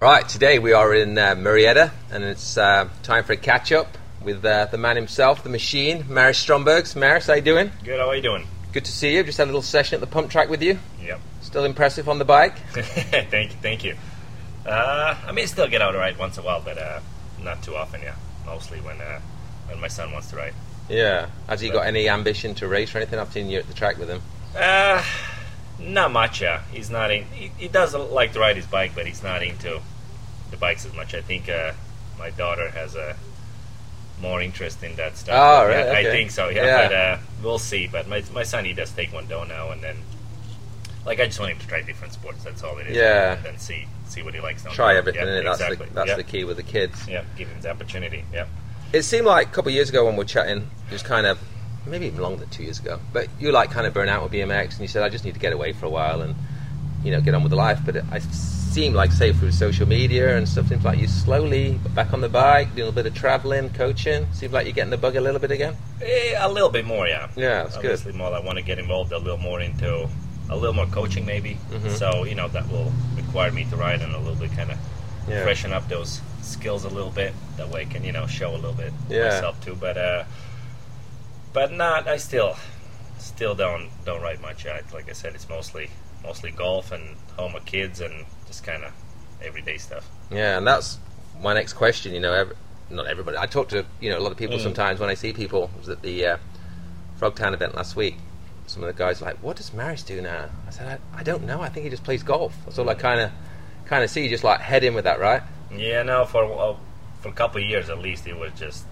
[0.00, 3.98] Right, today we are in uh, Murrieta, and it's uh, time for a catch up
[4.22, 6.96] with uh, the man himself, the machine, Maris Strombergs.
[6.96, 7.70] Maris, how you doing?
[7.84, 8.00] Good.
[8.00, 8.46] How are you doing?
[8.72, 9.22] Good to see you.
[9.22, 10.78] Just had a little session at the pump track with you.
[11.02, 11.20] Yep.
[11.42, 12.56] Still impressive on the bike.
[12.70, 13.58] thank you.
[13.60, 13.94] Thank you.
[14.64, 17.00] Uh, I may still get out to ride once in a while, but uh,
[17.42, 18.00] not too often.
[18.00, 18.14] Yeah,
[18.46, 19.20] mostly when uh,
[19.68, 20.54] when my son wants to ride.
[20.88, 21.28] Yeah.
[21.46, 23.18] Has he got any ambition to race or anything?
[23.18, 24.22] I've seen you at the track with him.
[24.56, 25.04] Uh,
[25.78, 26.40] not much.
[26.40, 27.10] Yeah, he's not.
[27.10, 29.82] In, he, he does like to ride his bike, but he's not into
[30.50, 31.14] the bikes as much.
[31.14, 31.72] I think uh,
[32.18, 33.16] my daughter has a
[34.20, 35.34] more interest in that stuff.
[35.34, 36.48] Oh, Yeah, right, I think so.
[36.48, 36.88] Yeah, Yeah.
[36.88, 37.86] but uh, we'll see.
[37.86, 39.96] But my my son he does take one down now and then.
[41.06, 42.44] Like I just want him to try different sports.
[42.44, 42.96] That's all it is.
[42.96, 43.36] Yeah.
[43.36, 44.64] And then see see what he likes.
[44.64, 45.42] Try everything, Yeah.
[45.42, 45.86] That's, exactly.
[45.86, 46.16] the, that's yeah.
[46.16, 47.08] the key with the kids.
[47.08, 48.24] Yeah, give him the opportunity.
[48.32, 48.46] Yeah.
[48.92, 51.38] It seemed like a couple of years ago when we were chatting, was kind of,
[51.86, 54.32] maybe even longer than two years ago, but you like kind of burnt out with
[54.32, 56.34] BMX, and you said, I just need to get away for a while and,
[57.04, 57.78] you know, get on with the life.
[57.86, 58.18] But it, I
[58.70, 62.28] seem like, say, through social media and stuff, seems like you're slowly back on the
[62.28, 64.26] bike, doing a little bit of traveling, coaching.
[64.32, 65.76] Seems like you're getting the bug a little bit again.
[66.00, 67.28] Eh, a little bit more, yeah.
[67.36, 67.92] Yeah, that's good.
[67.92, 68.32] Obviously, more.
[68.32, 70.08] I want to get involved a little more into
[70.48, 71.58] a little more coaching, maybe.
[71.70, 71.90] Mhm.
[71.96, 74.78] So you know that will require me to ride and a little bit kind of
[75.28, 75.42] Yeah.
[75.44, 77.32] freshen up those skills a little bit.
[77.56, 79.28] That way, I can you know show a little bit Yeah.
[79.28, 79.76] myself too.
[79.78, 80.24] But uh,
[81.52, 82.08] but not.
[82.08, 82.56] I still
[83.18, 84.66] still don't don't ride much.
[84.66, 85.90] I, like I said, it's mostly
[86.24, 88.92] mostly golf and home with kids and just kind of
[89.42, 90.08] everyday stuff.
[90.30, 90.98] Yeah, and that's
[91.40, 92.12] my next question.
[92.12, 92.56] You know, every,
[92.90, 93.38] not everybody.
[93.38, 94.62] I talk to you know a lot of people Mm.
[94.62, 95.70] sometimes when I see people.
[95.74, 96.36] I was at the uh,
[97.18, 98.16] Frogtown event last week.
[98.66, 101.22] Some of the guys are like, "What does Maris do now?" I said, "I, I
[101.22, 101.60] don't know.
[101.60, 103.30] I think he just plays golf." That's all I kind of
[103.86, 104.22] kind of see.
[104.24, 105.42] You just like head in with that, right?
[105.74, 106.76] Yeah, no, for uh,
[107.20, 108.84] for a couple of years at least, it was just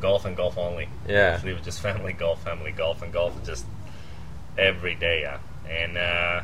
[0.00, 0.88] golf and golf only.
[1.08, 1.40] Yeah.
[1.44, 3.66] it was just family golf, family golf, and golf just
[4.56, 5.22] every day.
[5.22, 6.42] Yeah, and uh,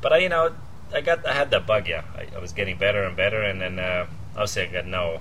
[0.00, 0.54] but I, you know,
[0.94, 1.86] I got I had that bug.
[1.88, 5.20] Yeah, I, I was getting better and better, and then uh, obviously I got no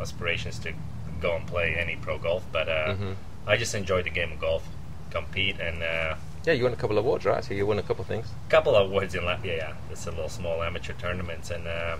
[0.00, 0.72] aspirations to
[1.20, 3.16] go and play any pro golf, but uh, Mhm.
[3.46, 4.62] I just enjoyed the game of golf,
[5.10, 5.82] compete, and.
[5.82, 6.14] Uh,
[6.46, 7.44] Yeah, you won a couple of awards, right?
[7.44, 8.26] So you won a couple of things.
[8.46, 9.72] A couple of awards in la- yeah, yeah.
[9.90, 11.96] It's a little small amateur tournaments, and uh,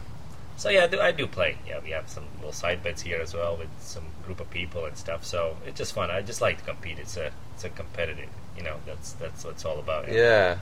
[0.56, 1.56] so yeah, I do, I do play.
[1.66, 4.84] Yeah, we have some little side bets here as well with some group of people
[4.86, 5.24] and stuff.
[5.24, 6.10] So it's just fun.
[6.10, 6.98] I just like to compete.
[6.98, 8.30] It's a it's a competitive.
[8.56, 10.10] You know, that's that's what it's all about.
[10.10, 10.56] Yeah.
[10.56, 10.58] Uh,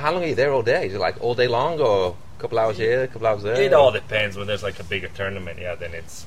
[0.00, 0.86] How long are you there all day?
[0.86, 3.60] Is it like all day long, or a couple hours here, a couple hours there?
[3.60, 4.36] It all depends.
[4.36, 6.26] When there's like a bigger tournament, yeah, then it's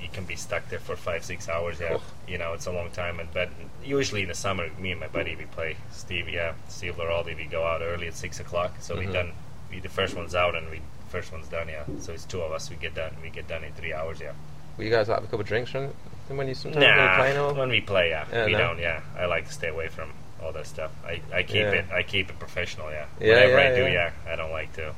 [0.00, 1.80] you can be stuck there for five six hours.
[1.80, 1.98] Yeah,
[2.28, 3.18] you know, it's a long time.
[3.18, 3.48] And but
[3.84, 6.28] usually in the summer, me and my buddy we play Steve.
[6.28, 7.36] Yeah, Steve Loraldi.
[7.36, 8.72] We go out early at six o'clock.
[8.80, 9.12] So we Mhm.
[9.12, 9.32] done.
[9.70, 11.68] We the first one's out and we first one's done.
[11.68, 12.68] Yeah, so it's two of us.
[12.68, 13.16] We get done.
[13.22, 14.20] We get done in three hours.
[14.20, 14.32] Yeah.
[14.76, 15.88] Will you guys have a couple of drinks from
[16.28, 17.54] when you sometimes when you're Nah, playing or?
[17.54, 18.58] when we play, yeah, Yeah, we no?
[18.58, 18.78] don't.
[18.78, 20.90] Yeah, I like to stay away from all that stuff.
[21.04, 21.70] I, I keep Yeah.
[21.72, 21.84] it.
[21.92, 22.90] I keep it professional.
[22.90, 23.06] Yeah.
[23.20, 24.10] Yeah, Whatever yeah, I do, yeah.
[24.26, 24.32] yeah.
[24.32, 24.94] I don't like to.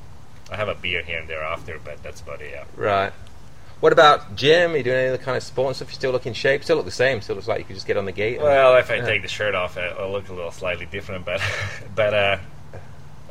[0.51, 2.51] I have a beer here and there after, but that's about it.
[2.53, 2.65] Yeah.
[2.77, 3.13] Right.
[3.81, 4.73] What about gym?
[4.73, 5.89] Are you doing any other kind of sport and stuff?
[5.91, 6.65] You still look in shape?
[6.65, 7.21] Still look the same?
[7.21, 8.41] Still looks like you could just get on the gate?
[8.41, 11.25] Well, if I take the shirt off, I- I'll look a little slightly different.
[11.25, 11.41] But,
[11.95, 12.39] but uh,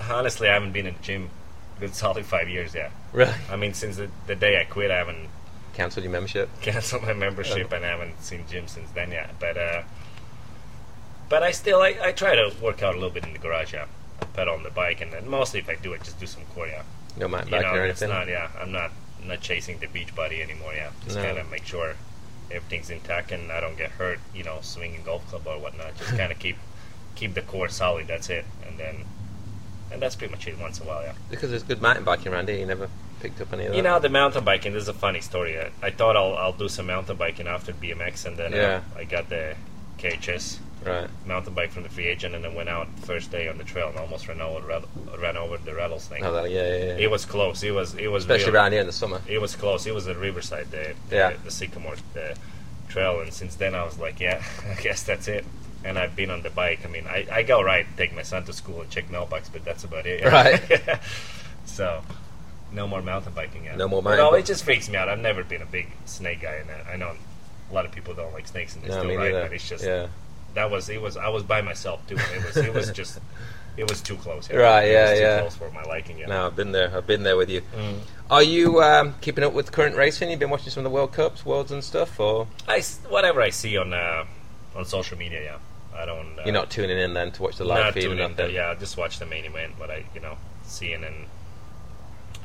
[0.09, 1.29] honestly, I haven't been in the gym
[1.77, 2.91] a good solid five years yet.
[3.11, 3.33] Really?
[3.49, 5.29] I mean, since the, the day I quit, I haven't
[5.73, 6.49] Cancelled your membership?
[6.61, 9.35] canceled my membership and I haven't seen gym since then yet.
[9.39, 9.83] But uh,
[11.29, 13.73] but I still I, I try to work out a little bit in the garage.
[13.73, 13.85] Yeah,
[14.21, 16.43] I pedal on the bike, and then mostly if I do it, just do some
[16.53, 16.67] core.
[16.67, 16.83] Yeah,
[17.17, 18.17] No mountain biking or it's anything?
[18.17, 18.27] not.
[18.27, 18.91] Yeah, I'm not
[19.23, 20.73] not chasing the beach body anymore.
[20.75, 21.23] Yeah, just No.
[21.23, 21.95] kind of make sure
[22.49, 24.19] everything's intact and I don't get hurt.
[24.33, 25.97] You know, swinging golf club or whatnot.
[25.97, 26.57] Just kind of keep
[27.15, 28.07] keep the core solid.
[28.07, 29.03] That's it, and then
[29.91, 30.57] and that's pretty much it.
[30.59, 31.13] Once in a while, yeah.
[31.29, 32.57] Because there's good mountain biking around here.
[32.57, 32.89] You never
[33.21, 33.75] picked up any of that?
[33.77, 34.73] You know, the mountain biking.
[34.73, 35.59] This is a funny story.
[35.59, 38.81] I, I thought I'll, I'll do some mountain biking after BMX, and then Yeah.
[38.95, 39.55] uh, I got the
[39.97, 41.09] KHS Right.
[41.25, 43.89] mountain bike from the free agent, and then went out first day on the trail
[43.89, 44.65] and almost ran over
[45.19, 46.23] ran, over the rattlesnake.
[46.23, 46.97] Oh, that, yeah, yeah, yeah.
[46.97, 47.63] It was close.
[47.63, 49.21] It was it was Especially real- around here in the summer.
[49.27, 49.85] It was close.
[49.85, 51.31] It was at Riverside, the Yeah.
[51.33, 52.35] the, the Sycamore the
[52.89, 55.45] trail, and since then I was like, yeah, I guess that's it.
[55.83, 56.79] And I've been on the bike.
[56.83, 59.63] I mean, I, I go ride, take my son to school, and check mailbox, but
[59.63, 60.23] that's about it.
[60.25, 60.99] Right.
[61.65, 62.01] so,
[62.71, 63.77] no more mountain biking yet.
[63.77, 65.07] No more mountain No, it just freaks me out.
[65.07, 67.13] I've never been a big snake guy, and I- I know
[67.69, 69.33] a lot of people don't like snakes, and they No, still ride.
[69.33, 70.07] But it's just yeah.
[70.57, 72.17] That was it was I was by myself too.
[72.17, 73.19] It was it was just
[73.77, 74.47] it was too close.
[74.47, 74.61] Here.
[74.61, 75.39] Right, It yeah, was too yeah.
[75.41, 76.17] Close for my liking.
[76.17, 76.25] Yeah.
[76.25, 76.91] No, I've been there.
[76.97, 77.61] I've been there with you.
[77.75, 77.99] Mm.
[78.31, 80.31] Are you um, keeping up with current racing?
[80.31, 83.51] You've been watching some of the World Cups, Worlds and stuff, or I whatever I
[83.51, 84.25] see on uh,
[84.75, 85.43] on social media.
[85.43, 85.57] Yeah,
[85.95, 86.39] I don't.
[86.39, 88.53] Uh, you're not tuning in then to watch the live feed or nothing?
[88.53, 89.73] Yeah, I just watch the main event.
[89.77, 91.27] But I you know seeing and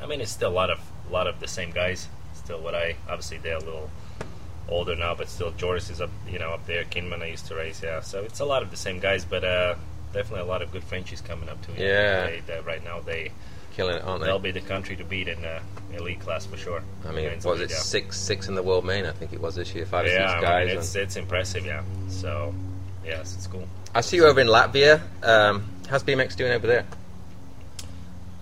[0.01, 0.79] I mean it's still a lot of
[1.09, 2.07] a lot of the same guys.
[2.35, 3.89] Still, what I obviously they're a little
[4.69, 6.83] older now, but still Joris is up you know up there.
[6.85, 7.81] Kimmann I used to race.
[7.83, 9.75] Yeah, so it's a lot of the same guys, but uh,
[10.13, 11.73] definitely a lot of good Frenchies coming up too.
[11.77, 12.27] Yeah.
[12.27, 13.31] They, they, right now they
[13.73, 14.27] killing it, aren't they?
[14.27, 15.59] they'll be the country to beat in uh,
[15.93, 16.83] elite class for sure.
[17.07, 17.77] I mean, was elite, it yeah.
[17.77, 19.05] six six in the world main?
[19.05, 19.85] I think it was this year.
[19.85, 20.67] Five or Yeah, six I guys.
[20.67, 21.83] mean, it's it's impressive, yeah.
[22.09, 22.53] So,
[23.05, 23.67] yes, it's cool.
[23.95, 25.01] I see you over in Latvia.
[25.23, 26.85] Um, how's BMX doing over there?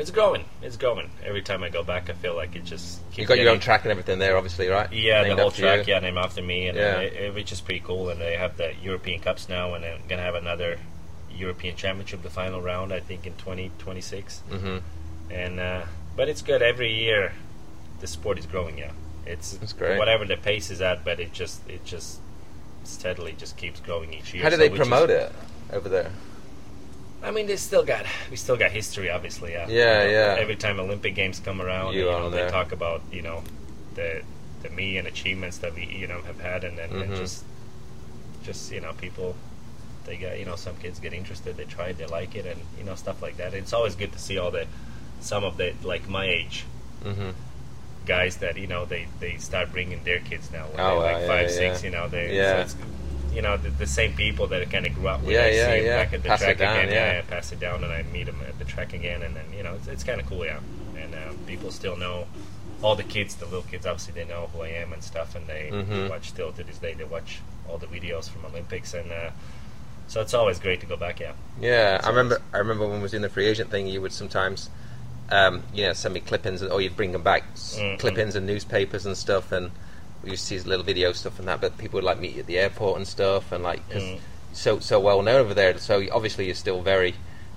[0.01, 0.45] It's growing.
[0.63, 1.09] It's growing.
[1.23, 2.99] Every time I go back, I feel like it just.
[3.11, 4.91] Keeps You got your own track and everything there, obviously, right?
[4.91, 5.93] Yeah, Named the whole track, you?
[5.93, 6.95] yeah, named after me, and Yeah.
[6.97, 8.09] uh, it, it- which is pretty cool.
[8.09, 10.79] And they have the European Cups now, and they're gonna have another
[11.31, 14.41] European Championship, the final round, I think, in 2026.
[14.49, 14.77] Mm-hmm.
[15.31, 15.83] And uh,
[16.17, 16.61] but it's good.
[16.61, 17.33] Every year,
[17.99, 18.77] the sport is growing.
[18.79, 18.91] Yeah,
[19.25, 19.97] it's That's great.
[19.99, 22.19] whatever the pace is at, but it just it just
[22.83, 24.41] steadily just keeps growing each year.
[24.43, 25.31] How do they is- promote it
[25.71, 26.09] over there?
[27.23, 29.51] I mean, they still got we still got history, obviously.
[29.53, 30.35] Yeah, Yeah, You know, yeah.
[30.39, 33.43] Every time Olympic Games come around, You you, know, they talk about you know
[33.95, 34.21] the
[34.63, 37.17] the me and achievements that we you know have had, and then and Mhm.
[37.17, 37.43] just
[38.43, 39.35] just you know people
[40.05, 42.59] they get you know some kids get interested, they try it, they like it, and
[42.77, 43.53] you know stuff like that.
[43.53, 44.65] It's always good to see all the
[45.19, 46.65] some of the like my age
[47.05, 47.31] Mm-hmm.
[48.05, 51.21] guys that you know they they start bringing their kids now when Oh, they're like
[51.21, 51.57] yeah, five yeah.
[51.57, 52.65] six you know they Yeah.
[52.65, 52.75] so
[53.33, 55.75] you know the, the same people that kind of grew up with Yeah, I yeah,
[55.79, 56.03] see yeah.
[56.03, 57.13] back at the Pass it track down, again yeah.
[57.13, 57.21] yeah.
[57.21, 59.73] pass it down and I meet them at the track again and then you know
[59.75, 60.59] it's, it's kind of cool yeah
[60.97, 62.27] and uh, people still know
[62.81, 65.47] all the kids the little kids obviously they know who I am and stuff and
[65.47, 66.09] they Mhm.
[66.09, 67.39] watch still to this day they watch
[67.69, 69.29] all the videos from Olympics and uh,
[70.07, 72.41] so it's always great to go back yeah Yeah, I remember.
[72.53, 74.69] I remember when we was in the free agent thing, you would sometimes,
[75.29, 77.97] um, you know, send me clippings, or you'd bring them back, s Mhm.
[77.99, 79.71] clippings and newspapers and stuff, and
[80.23, 81.61] we used to see little video stuff and that.
[81.61, 84.19] But people would like meet you at the airport and stuff, and like Mm.
[84.53, 85.77] so so well known over there.
[85.77, 87.15] So obviously you're still very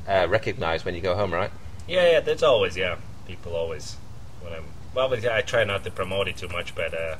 [0.09, 1.51] uh, recognized when you go home, right?
[1.87, 2.97] Yeah, yeah, there's always yeah.
[3.27, 3.97] People always
[4.43, 4.65] when I'm
[4.95, 7.17] well, but I try not to promote it too much, but uh,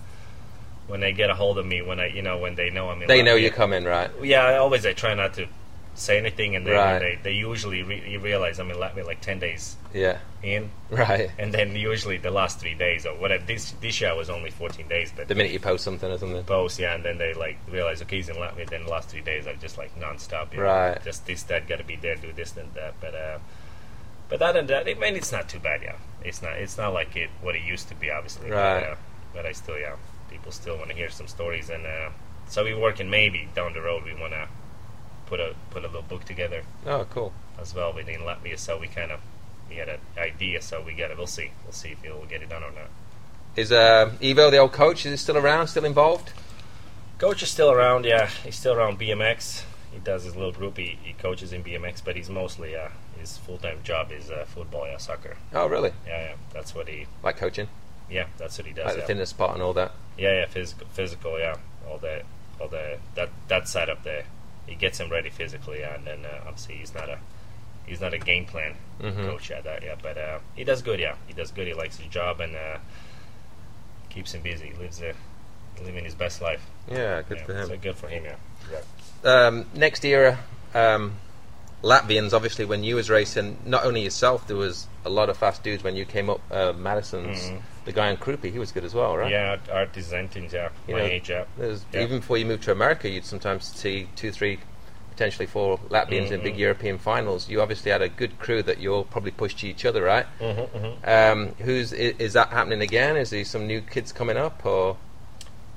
[0.87, 3.03] when they get a hold of me, when I you know when they know I'm
[3.03, 4.11] in, They know you're coming, right?
[4.23, 5.47] Yeah, I always I try not to
[5.95, 6.99] say anything, and then Right.
[6.99, 11.31] they they usually re- you realize I mean, Latvia like ten days Yeah, in, right.
[11.39, 13.45] and then usually the last three days or whatever.
[13.45, 16.43] This this year was only 14 days, but The minute you post something or something.
[16.45, 18.69] post, yeah, and then they like realize okay he's in Latvia.
[18.69, 20.53] Then the last three days are just like non-stop.
[20.53, 21.03] You know, Right.
[21.05, 22.95] Just this that got to be there, do this and that.
[23.01, 23.39] But uh,
[24.29, 25.83] but other than that, I mean, it's not too bad.
[25.83, 28.51] Yeah, it's not it's not like it what it used to be, obviously.
[28.51, 28.81] Right.
[28.81, 28.97] But, uh,
[29.35, 29.95] but I still yeah,
[30.31, 32.11] people still want to hear some stories, and uh,
[32.49, 34.03] so we working maybe down the road.
[34.05, 34.49] We want to
[35.27, 37.33] put a put a little book together Oh, cool.
[37.61, 38.59] as well within Latvia.
[38.59, 39.21] So we kind of
[39.69, 40.61] we had an idea.
[40.63, 41.17] So we got it.
[41.17, 41.51] We'll see.
[41.65, 42.89] We'll see if we'll get it done or not.
[43.57, 45.07] Is uh, Evo the old coach?
[45.07, 45.69] Is he still around?
[45.69, 46.33] Still involved?
[47.19, 48.27] Coach is still around, yeah.
[48.43, 49.63] He's still around BMX.
[49.93, 50.77] He does his little group.
[50.77, 54.45] He, he coaches in BMX, but he's mostly uh, his full time job is uh,
[54.49, 55.37] football, yeah, soccer.
[55.53, 55.93] Oh, really?
[56.07, 56.35] Yeah, yeah.
[56.53, 57.07] That's what he.
[57.23, 57.69] Like coaching,
[58.11, 58.87] Yeah, that's what he does.
[58.87, 59.07] like the yeah.
[59.07, 59.93] fitness spot and all that.
[60.19, 60.47] yeah, yeah.
[60.47, 61.55] Physical, physical, yeah.
[61.89, 62.23] All the,
[62.61, 64.25] all the that that side of the,
[64.67, 67.19] he gets him ready physically, and then uh, obviously he's not a,
[67.87, 69.27] he's not a game plan Mhm.
[69.27, 69.95] coach at that, yeah.
[70.01, 71.15] But uh, he does good, yeah.
[71.27, 71.67] He does good.
[71.67, 72.79] He likes his job and uh,
[74.11, 74.69] keeps him busy.
[74.69, 75.15] He lives a,
[75.83, 76.65] living his best life.
[76.91, 77.45] Yeah, good yeah.
[77.45, 77.69] for him.
[77.69, 78.37] So good for him, yeah.
[79.25, 79.47] Yeah.
[79.47, 80.39] um, next era,
[80.75, 81.17] um,
[81.83, 82.33] Latvians.
[82.33, 85.83] Obviously, when you was racing, not only yourself, there was a lot of fast dudes
[85.83, 86.41] when you came up.
[86.51, 87.61] Uh, Matisons Mhm.
[87.85, 89.31] The guy in Krupi, he was good as well, right?
[89.31, 90.69] Yeah, art, art yeah.
[90.89, 91.45] You my know, age, yeah.
[91.59, 92.03] There's, Yeah.
[92.03, 94.59] Even before you moved to America, you'd sometimes see two, three,
[95.11, 96.59] potentially four Latvians in big Mhm.
[96.59, 97.49] European finals.
[97.49, 100.27] You obviously had a good crew that you all probably pushed to each other, right?
[100.41, 101.09] Mm-hmm, mm-hmm.
[101.09, 103.17] Um, who's is, is that happening again?
[103.17, 104.97] Is there some new kids coming up, or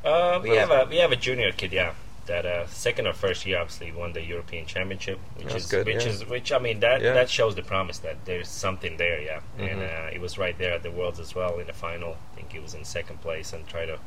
[0.04, 1.92] Uh, we have a we have a junior kid, yeah.
[2.28, 5.86] That uh, second or first year, obviously, won the European Championship, which That's is good,
[5.88, 6.12] which yeah.
[6.12, 6.52] is which.
[6.52, 7.14] I mean, that Yeah.
[7.14, 9.40] that shows the promise that there's something there, yeah.
[9.58, 10.08] And Mhm.
[10.08, 12.18] uh, he was right there at the Worlds as well in the final.
[12.34, 13.98] I think he was in second place and try to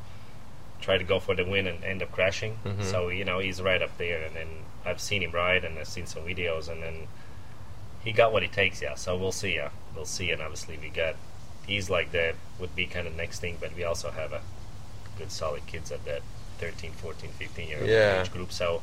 [0.82, 2.58] try to go for the win and end up crashing.
[2.64, 2.84] Mhm.
[2.84, 4.48] So you know he's right up there, and then
[4.84, 7.08] I've seen him ride and I've seen some videos, and then
[8.04, 8.94] he got what he takes, yeah.
[8.94, 11.16] So we'll see, yeah, we'll see, and obviously we got
[11.66, 14.40] he's like the would be kind of next thing, but we also have a
[15.18, 16.22] good solid kids at that
[16.60, 18.20] 13, 14, 15 year Yeah.
[18.22, 18.52] age group.
[18.52, 18.82] So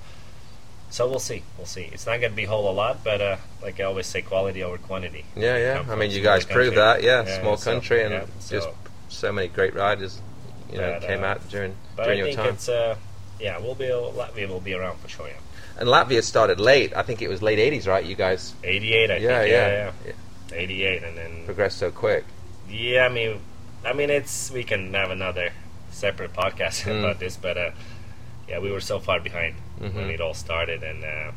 [0.89, 1.89] so we'll see, we'll see.
[1.91, 4.21] It's not going to be a whole a lot, but uh, like I always say,
[4.21, 5.25] quality over quantity.
[5.35, 5.91] yeah, yeah.
[5.91, 7.25] I mean, you guys proved that, yeah.
[7.25, 8.75] Yeah, Small so, country and yeah, just so-
[9.09, 10.21] so many great riders,
[10.71, 12.53] you know, But, came uh, out during But during I your think time.
[12.55, 12.95] it's uh,
[13.39, 15.27] yeah, we'll be Latvia will be around for sure.
[15.27, 15.33] Yeah.
[15.79, 16.91] And Latvia started late.
[16.95, 18.03] I think it was late '80s, right?
[18.03, 19.51] You guys, 88, I yeah, think.
[19.51, 22.23] yeah, Yeah, yeah, 88, and then progressed so quick.
[22.69, 23.41] Yeah, I mean,
[23.85, 25.51] I mean, it's we can have another
[25.97, 26.99] separate podcast Mm.
[26.99, 27.71] about this, but uh,
[28.47, 30.13] yeah, we were so far behind when Mhm.
[30.13, 31.31] it all started, and uh,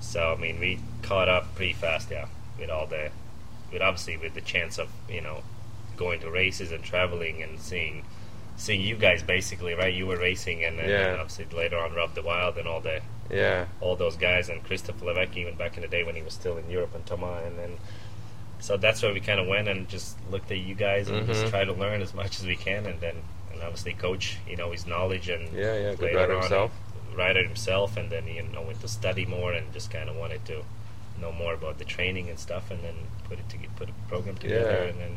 [0.00, 2.26] so I mean, we caught up pretty fast, yeah,
[2.58, 3.10] with all the,
[3.72, 5.42] with obviously with the chance of you know
[5.96, 8.04] going to races and traveling and seeing.
[8.54, 9.92] Seeing you guys basically, right?
[9.92, 11.16] You were racing, and then Yeah.
[11.18, 15.00] obviously later on Rob de Wilde and all the Yeah, all those guys and Christophe
[15.00, 17.58] Leveque even back in the day when he was still in Europe and Toma and
[17.58, 17.78] then
[18.60, 21.26] so that's where we kind of went and just looked at you guys and Mhm.
[21.26, 23.16] just try to learn as much as we can, and then
[23.62, 26.70] obviously coach, you know, his knowledge and Yeah, yeah, good rider himself.
[27.16, 30.44] rider himself, and then you know went to study more and just kind of wanted
[30.46, 30.62] to
[31.20, 32.94] know more about the training and stuff, and then
[33.28, 34.90] put it to put a program together, Yeah.
[34.90, 35.16] and then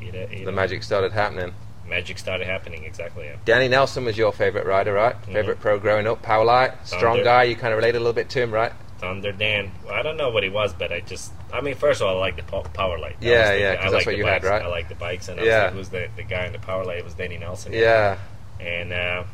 [0.00, 1.54] you know, you The know, magic started happening.
[1.88, 2.84] magic started happening.
[2.84, 3.24] Exactly.
[3.26, 3.36] Yeah.
[3.44, 5.14] Danny Nelson was your favorite rider, right?
[5.22, 5.32] Mhm.
[5.32, 7.44] Favorite pro growing up, Powerlite, strong guy.
[7.44, 8.72] You kind of related a little bit to him, right?
[8.98, 9.70] Thunder Dan.
[9.84, 12.16] Well, I don't know what he was, but I just, I mean, first of all,
[12.16, 13.20] I like the Powerlite.
[13.20, 14.62] That Yeah, the- yeah, I like what the you had, right?
[14.62, 15.44] I like the bikes, and Yeah.
[15.44, 15.70] yeah.
[15.70, 16.98] who's the, the guy in the Powerlite?
[16.98, 17.72] It was Danny Nelson.
[17.72, 18.16] Yeah,
[18.60, 19.24] And uh,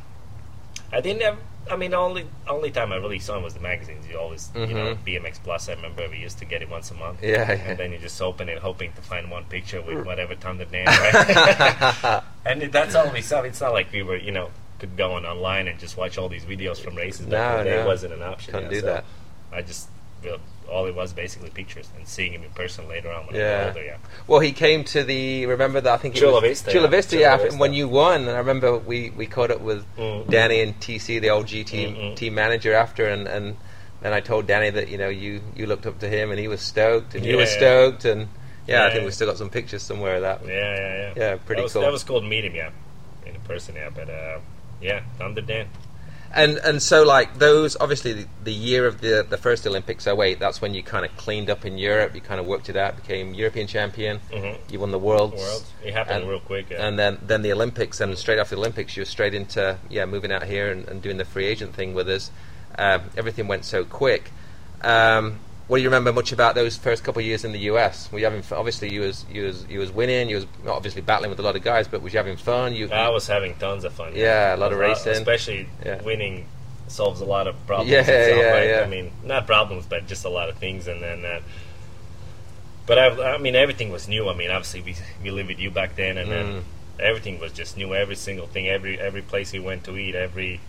[0.92, 1.38] I didn't have,
[1.70, 4.06] I mean, the only only time I really saw him was the magazines.
[4.10, 5.04] You always, you know, Mhm.
[5.04, 5.68] BMX Plus.
[5.68, 7.22] I remember we used to get it once a month.
[7.22, 10.64] yeah, And then you just open it, hoping to find one picture with whatever Thunder
[10.64, 12.22] Dan, right?
[12.46, 13.42] and it- that's all we saw.
[13.42, 16.28] It's not like we were, you know, could go on online and just watch all
[16.28, 17.26] these videos from races.
[17.26, 17.76] No, in the day.
[17.76, 17.82] no.
[17.82, 18.54] It wasn't an option.
[18.54, 19.04] Couldn't yeah, do so that.
[19.52, 19.88] I just,
[20.70, 23.58] all it was basically pictures and seeing him in person later on when I Yeah.
[23.60, 23.84] got older.
[23.84, 23.96] Yeah.
[24.26, 25.46] Well, he came to the.
[25.46, 25.92] Remember that?
[25.92, 26.90] I think it Chula was Vista, Chula yeah.
[26.90, 27.36] Vista, Chula yeah.
[27.38, 27.58] Vista.
[27.58, 30.28] When you won, and I remember we, we caught up with Mm.
[30.30, 32.16] Danny and TC, the old G team Mm-mm.
[32.16, 33.56] team manager, after, and and
[34.02, 36.48] and I told Danny that you know you you looked up to him, and he
[36.48, 37.56] was stoked, and you were Yeah.
[37.58, 38.28] stoked, and
[38.66, 38.92] yeah, I Yeah.
[38.92, 40.40] think we still got some pictures somewhere of that.
[40.46, 41.12] Yeah, yeah, yeah.
[41.16, 41.82] Yeah, pretty that was, cool.
[41.82, 42.70] That was cool to meet him, yeah,
[43.26, 43.88] in person, yeah.
[43.94, 44.38] But uh,
[44.82, 45.66] yeah, Thunder Dan.
[46.32, 50.38] And and so like those obviously the, the year of the the first Olympics 08,
[50.38, 52.14] that's when you kind of cleaned up in Europe.
[52.14, 54.20] You kind of worked it out, became European champion.
[54.30, 54.72] Mm-hmm.
[54.72, 55.36] You won the worlds.
[55.36, 55.64] World.
[55.84, 56.70] It happened And- real quick.
[56.70, 56.86] Yeah.
[56.86, 60.04] And then, then the Olympics, and straight after the Olympics, you were straight into yeah
[60.04, 62.30] moving out here and, and doing the free agent thing with us.
[62.76, 64.30] Um, everything went so quick.
[64.82, 68.10] Um, what do you remember much about those first couple of years in the US?
[68.10, 68.58] Were you having fun?
[68.58, 71.56] obviously you was you was you was winning, you was obviously battling with a lot
[71.56, 72.74] of guys, but was you having fun?
[72.74, 74.12] You I was having tons of fun.
[74.16, 75.12] Yeah, a lot of Uh, racing.
[75.12, 76.02] Especially Yeah.
[76.02, 76.46] winning
[76.88, 77.90] solves a lot of problems.
[77.92, 78.68] Yeah, itself, yeah, right?
[78.68, 78.80] yeah.
[78.80, 80.88] I mean, not problems, but just a lot of things.
[80.88, 81.40] And then, uh,
[82.86, 84.28] but I, I mean, everything was new.
[84.30, 86.32] I mean, obviously we we lived with you back then, and Mm.
[86.32, 86.64] then
[86.98, 87.94] everything was just new.
[87.94, 90.60] Every single thing, every every place we went to eat, every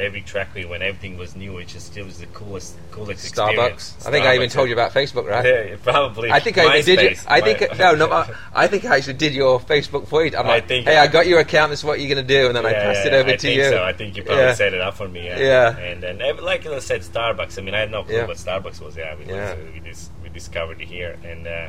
[0.00, 1.58] every track we went, everything was new.
[1.58, 3.48] It just it was the coolest coolest Starbucks.
[3.72, 4.06] experience.
[4.06, 5.44] I think I even told you about Facebook, right?
[5.44, 6.30] Yeah, probably.
[6.30, 7.16] I think I even did you.
[7.26, 8.10] I think My- no, no.
[8.12, 10.36] I, I think I actually did your Facebook for you.
[10.36, 11.70] I'm I think- hey, I got your account.
[11.70, 13.38] This is what you're gonna do, and then I passed yeah, it over I to
[13.38, 13.64] think you.
[13.64, 14.54] So I think you probably Yeah.
[14.54, 15.26] set it up for me.
[15.26, 15.38] Yeah.
[15.38, 15.76] Yeah.
[15.78, 17.58] And then, like I said, Starbucks.
[17.58, 18.26] I mean, I had no clue Yeah.
[18.26, 18.96] what Starbucks was.
[18.96, 19.14] Yeah.
[19.16, 19.56] We, Yeah.
[19.74, 21.68] we, dis- we discovered it here, and uh,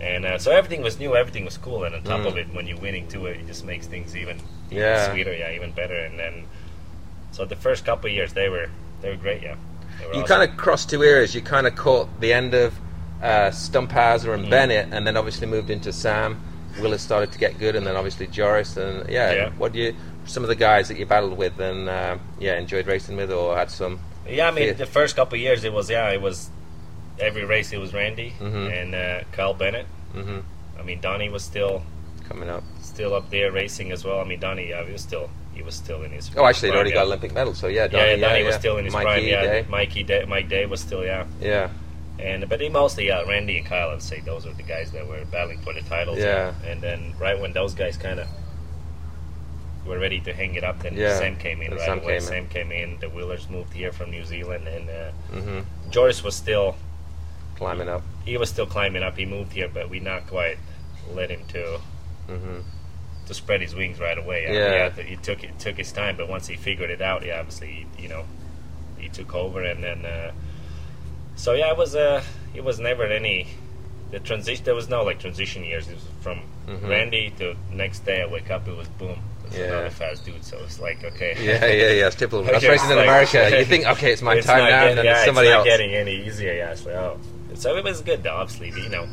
[0.00, 1.16] and uh, so everything was new.
[1.16, 2.26] Everything was cool, and on top Mm.
[2.26, 4.36] of it, when you're winning too, it just makes things even,
[4.70, 5.10] even Yeah.
[5.12, 5.34] sweeter.
[5.34, 5.96] Yeah, even better.
[5.98, 6.44] And then,
[7.32, 8.68] so the first couple of years, they were
[9.00, 9.42] they were great.
[9.42, 9.54] Yeah.
[10.06, 10.24] Were You awesome.
[10.38, 11.34] kind of crossed two eras.
[11.34, 12.74] You kind of caught the end of
[13.22, 14.50] uh, Stumpfhauser and Mm.
[14.50, 16.40] Bennett, and then obviously moved into Sam.
[16.80, 19.32] Willis started to get good, and then obviously Joris, and yeah.
[19.32, 19.50] Yeah.
[19.58, 19.96] What do you?
[20.26, 23.56] Some of the guys that you battled with, and uh, yeah, enjoyed racing with, or
[23.56, 23.98] had some.
[24.28, 24.72] Yeah, I mean, Yeah.
[24.74, 26.50] the first couple of years, it was yeah, it was
[27.18, 27.72] every race.
[27.72, 28.82] It was Randy Mhm.
[28.82, 29.86] and uh, Kyle Bennett.
[30.12, 30.38] hmm
[30.78, 31.82] I mean, Donnie was still
[32.28, 32.62] coming up.
[32.82, 34.20] still up there racing as well.
[34.20, 35.28] I mean, Donnie, yeah, he was still
[35.58, 36.30] he was still in his.
[36.36, 36.96] Oh, actually, he'd already yeah.
[37.02, 38.58] got Olympic medal, so yeah, Yeah, Donnie, yeah, was yeah.
[38.58, 39.24] still in his Mikey, prime.
[39.26, 39.66] Yeah, Day.
[39.68, 41.68] Mikey, Day, Mike Day was still yeah, yeah,
[42.18, 43.90] and but he mostly yeah, Randy and Kyle.
[43.90, 46.18] I'd say those were the guys that were battling for the titles.
[46.18, 46.54] Yeah.
[46.66, 48.28] and then right when those guys kind of
[49.86, 52.06] were ready to hang it up, then Yeah, Sam came in right Sam away.
[52.06, 52.20] came in.
[52.22, 52.98] Sam came in.
[53.00, 55.10] The Wheelers moved here from New Zealand, and uh,
[55.40, 55.60] hmm
[55.90, 56.76] Joris was still
[57.56, 58.02] climbing up.
[58.24, 59.16] he was still climbing up.
[59.16, 60.58] He moved here, but we not quite
[61.14, 61.80] let him to
[62.28, 62.60] hmm
[63.28, 64.44] to spread his wings right away.
[64.44, 64.72] I mean, Yeah.
[64.72, 67.22] he, had to- he took it took his time, but once he figured it out,
[67.22, 68.24] he obviously, you know,
[68.98, 70.32] he took over, and then uh,
[71.36, 72.22] so yeah, it was uh,
[72.54, 73.46] it was never any
[74.10, 74.64] the transition.
[74.64, 75.88] There was no like transition years.
[75.88, 76.88] It was from Mhm.
[76.88, 79.18] Randy to next day I wake up, it was boom.
[79.44, 79.64] It was Yeah.
[79.66, 80.44] another fast dude.
[80.44, 82.06] So it's like okay, Yeah, yeah, yeah.
[82.08, 82.42] It's typical.
[82.44, 83.58] That's It's racing in like- America.
[83.58, 85.58] You think, okay, it's my It's time now, getting- and then yeah, somebody it's not
[85.60, 85.66] else.
[85.68, 86.52] getting any easier.
[86.54, 87.18] Yeah, it's like, oh,
[87.54, 88.34] so it was good though.
[88.36, 89.06] Obviously, you know,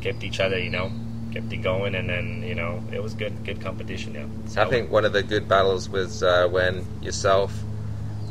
[0.00, 0.92] kept each other, you know,
[1.34, 4.14] kept it going, and then you know, it was good, good competition.
[4.14, 7.52] Yeah, so, I think one of the good battles was uh, when yourself,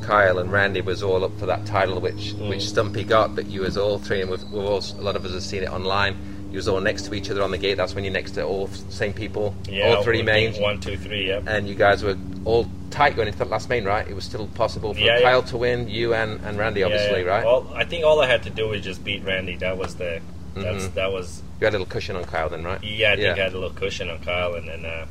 [0.01, 2.49] Kyle, and Randy was all up for that title, which Mm.
[2.49, 3.35] which Stumpy got.
[3.35, 5.63] But you was all three, and we've, we've all, a lot of us have seen
[5.63, 6.15] it online.
[6.51, 7.75] You was all next to each other on the gate.
[7.77, 11.27] That's when you're next to all same people, yeah, all three mains, one, two, three.
[11.27, 14.07] Yeah, and you guys were all tight going into that last main, right?
[14.07, 15.23] It was still possible for Yeah, yeah.
[15.23, 17.31] Kyle to win, you and, and Randy, obviously, yeah, yeah.
[17.37, 17.45] right?
[17.45, 19.55] All, I think all I had to do was just beat Randy.
[19.57, 20.21] That was the
[20.55, 20.93] that's Mhm.
[20.93, 22.83] that was you had a little cushion on Kyle then, right?
[22.83, 23.11] yeah.
[23.13, 23.31] I think Yeah.
[23.43, 25.05] I had a little cushion on Kyle, and then uh,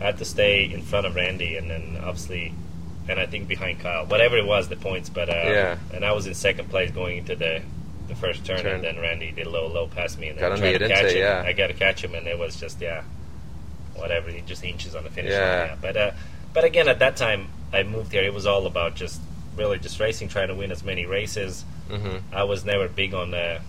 [0.00, 2.52] I had to stay in front of Randy, and then obviously,
[3.08, 5.08] and I think behind Kyle, whatever it was, the points.
[5.08, 5.76] But uh, Yeah.
[5.94, 7.62] and I was in second place going into the
[8.08, 8.74] the first turn, Turn.
[8.76, 10.88] and then Randy did a little low past me, and Got then on tried to
[10.88, 11.22] catch didn't him.
[11.22, 11.44] Yeah.
[11.46, 13.02] I got to catch him, and it was just yeah,
[13.94, 15.38] whatever, he just inches on the finish Yeah.
[15.58, 15.68] line.
[15.68, 15.76] Yeah.
[15.80, 16.10] But uh,
[16.52, 18.24] but again, at that time, I moved here.
[18.24, 19.20] It was all about just
[19.56, 21.64] really just racing, trying to win as many races.
[21.88, 23.60] hmm I was never big on uh,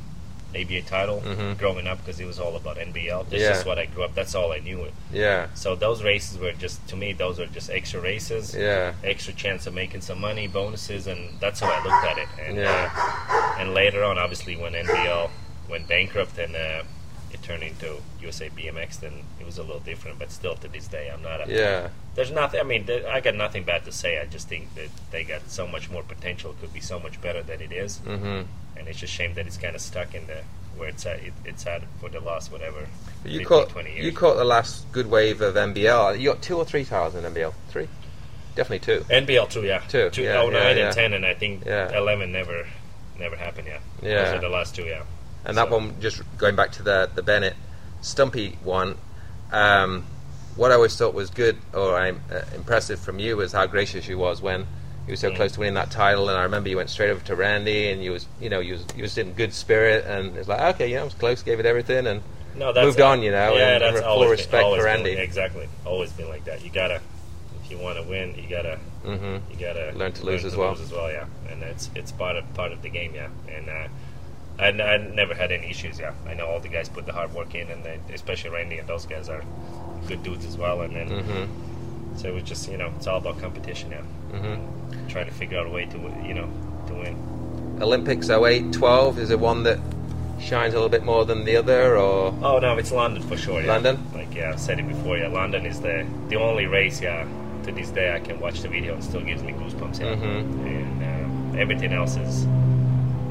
[0.56, 1.58] ABA title Mhm.
[1.58, 3.24] growing up because it was all about NBL.
[3.30, 3.50] That's Yeah.
[3.50, 4.14] just what I grew up.
[4.16, 4.88] That's all I knew.
[5.12, 5.48] Yeah.
[5.54, 8.94] So those races were just to me, those were just extra races, Yeah.
[9.04, 12.28] extra chance of making some money, bonuses, and that's how I looked at it.
[12.46, 12.90] And Yeah.
[12.96, 15.30] uh, and later on, obviously, when NBL
[15.70, 16.84] went bankrupt and uh,
[17.34, 20.20] it turned into USA BMX, then it was a little different.
[20.20, 21.90] But still, to this day, I'm not a Yeah.
[22.16, 22.60] there's nothing.
[22.60, 24.20] I mean, there, I got nothing bad to say.
[24.20, 26.52] I just think that they got so much more potential.
[26.52, 28.44] It could be so much better than it is, Mm-hmm.
[28.78, 30.42] and it's a shame that it's kind of stuck in the
[30.78, 31.20] where it's at.
[31.20, 32.88] It, it's at for the last whatever.
[33.24, 34.06] You 15, caught 20 years.
[34.06, 36.20] you caught the last good wave of NBL.
[36.20, 37.54] You got two or three titles in NBL.
[37.70, 37.88] Three.
[38.56, 39.04] Definitely two.
[39.10, 40.92] NBL two, yeah, Two, two, yeah, oh, nine yeah, and yeah.
[40.92, 41.96] ten, and I think Yeah.
[41.98, 42.68] eleven never,
[43.20, 43.68] never happened.
[43.68, 44.24] Yeah, Yeah.
[44.26, 44.84] those are the last two.
[44.84, 45.04] Yeah,
[45.46, 47.56] And that So- one, just going back to the the Bennett
[48.02, 48.98] Stumpy one,
[49.52, 50.06] um,
[50.56, 52.12] what I always thought was good or uh,
[52.56, 54.62] impressive from you was how gracious you was when
[55.08, 55.36] you were so Mm.
[55.36, 56.30] close to winning that title.
[56.30, 58.74] And I remember you went straight over to Randy, and you was you know you
[58.74, 61.42] was you was in good spirit, and it's like okay, you know, I was close,
[61.44, 62.22] gave it everything, and
[62.56, 64.86] no, that's Moved on, you know, Yeah, and that's full always respect been, always for
[64.88, 65.12] been- Randy.
[65.18, 66.64] exactly, always been like that.
[66.64, 67.02] You gotta,
[67.66, 70.70] if you want to win, you gotta hmm you gotta Learn to lose as well.
[70.72, 71.26] Lose as well, yeah.
[71.50, 73.28] And it's it's part of part of the game, yeah.
[73.54, 73.88] And uh,
[74.60, 76.14] I, I never had any issues, yeah.
[76.28, 78.88] I know all the guys put the hard work in, and they, especially Randy and
[78.88, 79.44] those guys are
[80.08, 80.82] good dudes as well.
[80.82, 81.46] And then hmm
[82.16, 84.02] so it was just you know it's all about competition, yeah.
[84.38, 86.48] hmm Trying to figure out a way to you know
[86.88, 87.78] to win.
[87.82, 89.80] Olympics 08, 12, is there one that
[90.40, 93.62] shines a little bit more than the other, or Oh no, it's London for sure.
[93.62, 93.72] Yeah.
[93.74, 93.98] London?
[94.14, 95.18] Like yeah, I've said it before.
[95.18, 97.02] Yeah, London is the the only race.
[97.02, 97.26] Yeah,
[97.64, 100.00] to this day I can watch the video and still gives me goosebumps.
[100.00, 100.68] Yeah, Mhm.
[100.68, 102.46] and uh, everything else is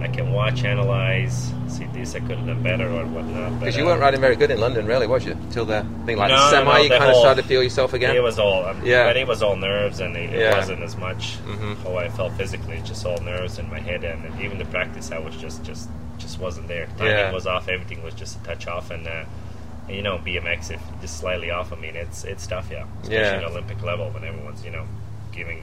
[0.03, 3.59] I can watch, analyze, see this I could have done better or whatnot.
[3.61, 5.37] because you uh, weren't riding very good in London, really, was you?
[5.51, 7.93] Till the thing like No, the semi, no, you kind of started to feel yourself
[7.93, 8.15] again.
[8.17, 9.05] It was all, um, Yeah.
[9.05, 10.57] but it was all nerves, and it, it Yeah.
[10.57, 11.83] wasn't as much Mhm.
[11.85, 12.77] how I felt physically.
[12.79, 15.89] It's just all nerves in my head, and even the practice, I was just, just,
[16.19, 16.87] just wasn't there.
[16.99, 17.33] Timing Yeah.
[17.33, 17.69] was off.
[17.69, 19.25] Everything was just a touch off, and, uh,
[19.89, 21.73] and you know, BMX if just slightly off.
[21.73, 23.37] I mean, it's it's tough, yeah, especially Yeah.
[23.39, 24.85] at Olympic level when everyone's you know
[25.33, 25.63] giving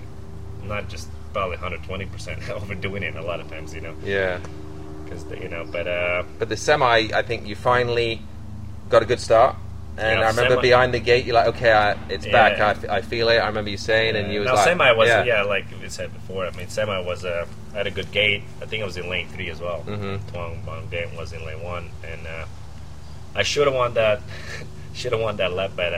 [0.68, 4.40] not just probably 120 percent overdoing it a lot of times, you know, yeah.
[5.04, 8.22] because you know, but uh, But the semi, I think you finally
[8.90, 9.56] got a good start.
[9.98, 12.58] And Yeah, I remember semi- behind the gate, you're like, okay, I, it's back.
[12.58, 12.68] Yeah.
[12.68, 13.38] I, f- I feel it.
[13.38, 15.44] I remember you saying, and you was now like, semi was yeah, yeah.
[15.44, 16.46] like we said before.
[16.46, 18.44] I mean, semi was uh, had a good gate.
[18.62, 19.84] I think it was in lane three as well.
[19.86, 20.20] Mhm.
[20.32, 22.46] Twan van Gendt was in lane one, and uh,
[23.36, 24.22] I should have won that.
[24.94, 25.94] should have won that lap, but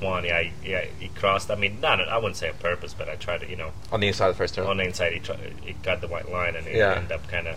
[0.00, 1.50] Twan, yeah, he- yeah, he crossed.
[1.50, 4.00] I mean, not I wouldn't say on purpose, but I tried to, you know, on
[4.00, 4.66] the inside of the first turn.
[4.66, 6.94] on the inside, he, tried, he got the white line, and he Yeah.
[6.94, 7.56] ended up kind of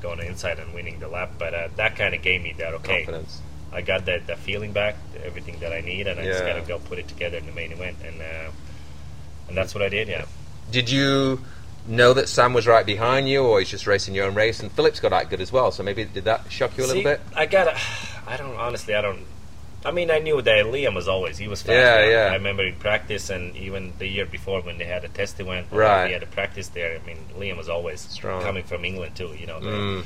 [0.00, 1.32] going inside and winning the lap.
[1.38, 3.04] But uh, that kind of gave me that okay.
[3.04, 3.40] Confidence.
[3.72, 6.62] I got that, that feeling back, everything that I need, and I just got to
[6.62, 8.50] go put it together in the main event, and uh,
[9.48, 10.08] and that's what I did.
[10.08, 10.24] Yeah.
[10.70, 11.42] Did you
[11.86, 14.60] know that Sam was right behind you, or he's just racing your own race?
[14.60, 15.70] And Phillips got that good as well.
[15.70, 17.20] So maybe did that shock you a little bit?
[17.36, 17.76] I got.
[18.26, 18.94] I don't honestly.
[18.94, 19.20] I don't.
[19.84, 21.72] I mean, I knew that Liam was always he was fast.
[21.76, 22.30] Yeah, yeah.
[22.32, 25.68] I remember in practice, and even the year before when they had a test event,
[25.70, 26.06] Right.
[26.08, 26.98] We had a practice there.
[27.02, 28.42] I mean, Liam was always Strong.
[28.42, 29.34] coming from England too.
[29.38, 30.04] You know, Mm.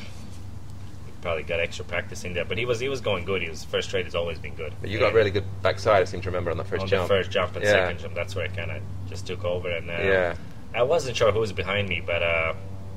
[1.23, 3.43] probably got extra practice in there, but he was he was going good.
[3.43, 4.75] He was first trade has always been good.
[4.81, 6.03] But you got really good backside.
[6.03, 7.09] I seem to remember on the first on jump.
[7.09, 7.71] the first jump and Yeah.
[7.71, 8.15] second jump.
[8.15, 10.35] That's where I kind of just took over, and uh, Yeah.
[10.75, 12.55] I wasn't sure who was behind me, but uh,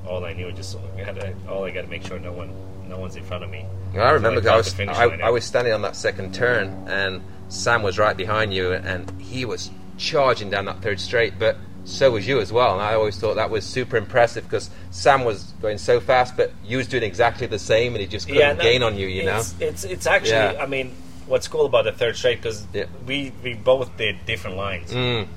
[0.07, 2.49] all I knew just I had to, all I got to make sure no one
[2.87, 3.65] no one's in front of me.
[3.93, 5.03] I remember Until I was I.
[5.23, 9.45] I was standing on that second turn, and Sam was right behind you, and he
[9.45, 12.73] was charging down that third straight, but so was you as well.
[12.73, 16.51] And I always thought that was super impressive because Sam was going so fast, but
[16.65, 19.07] you was doing exactly the same, and he just couldn't no, gain on you.
[19.07, 19.37] You know?
[19.37, 20.31] it's, it's it's actually.
[20.31, 20.57] Yeah.
[20.61, 20.93] I mean,
[21.27, 22.85] what's cool about the third straight because Yeah.
[23.05, 24.91] we we both did different lines.
[24.91, 25.27] Mm,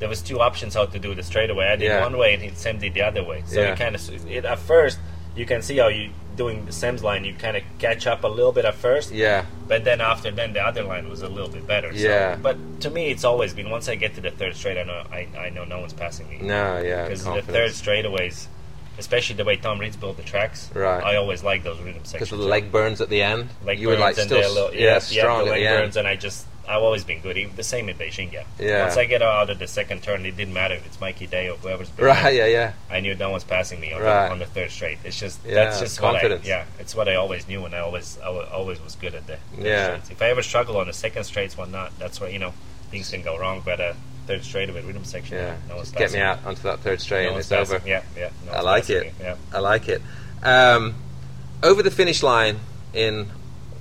[0.00, 1.66] There was two options how to do the straightaway.
[1.66, 2.02] I did Yeah.
[2.02, 3.42] one way and he Sam did the other way.
[3.46, 3.70] So Yeah.
[3.70, 4.98] you kind of at first
[5.36, 7.24] you can see how you doing the Sam's line.
[7.24, 10.52] You kind of catch up a little bit at first, yeah, but then after then
[10.52, 11.90] the other line was a little bit better.
[11.92, 12.36] Yeah.
[12.36, 14.82] So, but to me, it's always been once I get to the third straight, I
[14.84, 16.38] know I, I know no one's passing me.
[16.40, 18.46] no, yeah, because the third straightaways,
[18.98, 21.02] especially the way Tom Ritz built the tracks, Right.
[21.02, 22.32] I always like those rhythm sections.
[22.32, 23.48] of the leg burns at the end.
[23.64, 25.60] leg you were like burns and still the little, yeah, yeah, strong the at leg
[25.62, 25.78] the end.
[25.84, 27.36] burns, and I just I've always been good.
[27.36, 28.44] Even the same in Beijing, yeah.
[28.58, 28.82] Yeah.
[28.84, 31.48] Once I get out of the second turn, it didn't matter if it's Mikey Day
[31.50, 31.90] or whoever's.
[31.98, 34.26] Right, yeah, yeah, I knew no one's passing me on, Right.
[34.26, 34.98] the, on the third straight.
[35.04, 36.44] It's just Yeah, that's just confidence.
[36.44, 39.26] I, yeah, it's what I always knew, and I always I always was good at
[39.26, 39.86] the Yeah.
[39.86, 40.10] straights.
[40.10, 41.98] If I ever struggle on the second straights, one not.
[41.98, 42.52] That's where you know
[42.90, 43.62] things can go wrong.
[43.64, 43.92] But uh,
[44.28, 45.56] third straight of it, rhythm section, yeah.
[45.68, 47.82] no one's Just get me out onto that third straight, No and it's over.
[47.84, 48.30] Yeah, yeah.
[48.46, 49.02] no I like it.
[49.04, 49.34] me, Yeah.
[49.52, 50.00] I like it.
[50.44, 50.94] Um,
[51.62, 52.60] over the finish line
[52.94, 53.28] in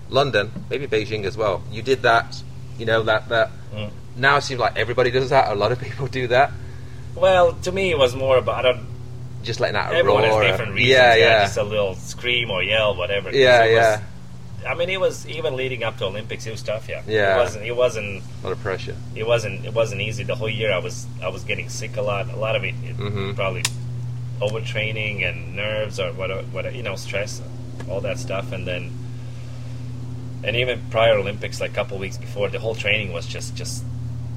[0.10, 1.63] London, maybe Beijing as well.
[1.72, 2.41] You did that.
[2.77, 3.51] You know that that.
[3.73, 3.89] Mm.
[4.17, 5.51] Now it seems like everybody does that.
[5.51, 6.51] A lot of people do that.
[7.15, 8.88] Well, to me, it was more about I don't.
[9.43, 10.43] just letting out a Everyone roar.
[10.43, 10.89] has different reasons.
[10.89, 13.31] Yeah, Yeah, yeah, Just a little scream or yell, whatever.
[13.31, 14.01] yeah, it was- yeah.
[14.69, 16.45] I mean, it was even leading up to Olympics.
[16.45, 16.88] It was tough.
[16.88, 17.01] Yeah.
[17.07, 17.34] Yeah.
[17.36, 17.65] It wasn't.
[17.65, 18.23] It wasn't.
[18.43, 18.95] A lot of pressure.
[19.15, 19.65] It wasn't.
[19.65, 20.23] It wasn't easy.
[20.23, 21.07] The whole year, I was.
[21.23, 22.29] I was getting sick a lot.
[22.29, 23.36] A lot of it, it Mhm.
[23.36, 23.63] probably
[24.39, 26.29] overtraining and nerves or what.
[26.47, 27.41] What you know, stress,
[27.89, 28.91] all that stuff, and then.
[30.43, 33.84] And even prior Olympics, like a couple weeks before, the whole training was just, just,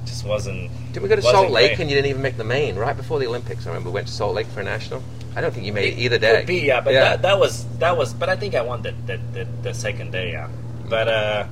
[0.05, 0.69] just wasn't.
[0.93, 1.79] Did we go to Salt Lake great.
[1.79, 3.65] and you didn't even make the main right before the Olympics?
[3.65, 5.01] I remember we went to Salt Lake for a national.
[5.35, 6.37] I don't think you made it either day.
[6.37, 8.13] Could be, yeah, but That, that was that was.
[8.13, 10.47] But I think I won the the, the, the second day, yeah.
[10.89, 11.47] But uh,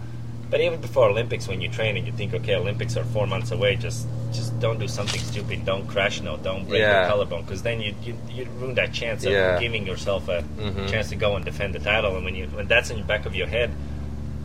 [0.49, 3.51] but even before Olympics, when you train and you think, okay, Olympics are four months
[3.51, 5.65] away, just just don't do something stupid.
[5.65, 7.01] Don't crash, no, don't break Yeah.
[7.01, 9.59] your collarbone, because then you, you you ruin that chance of Yeah.
[9.59, 10.89] giving yourself a Mhm.
[10.89, 12.15] chance to go and defend the title.
[12.15, 13.69] And when you when that's in the back of your head,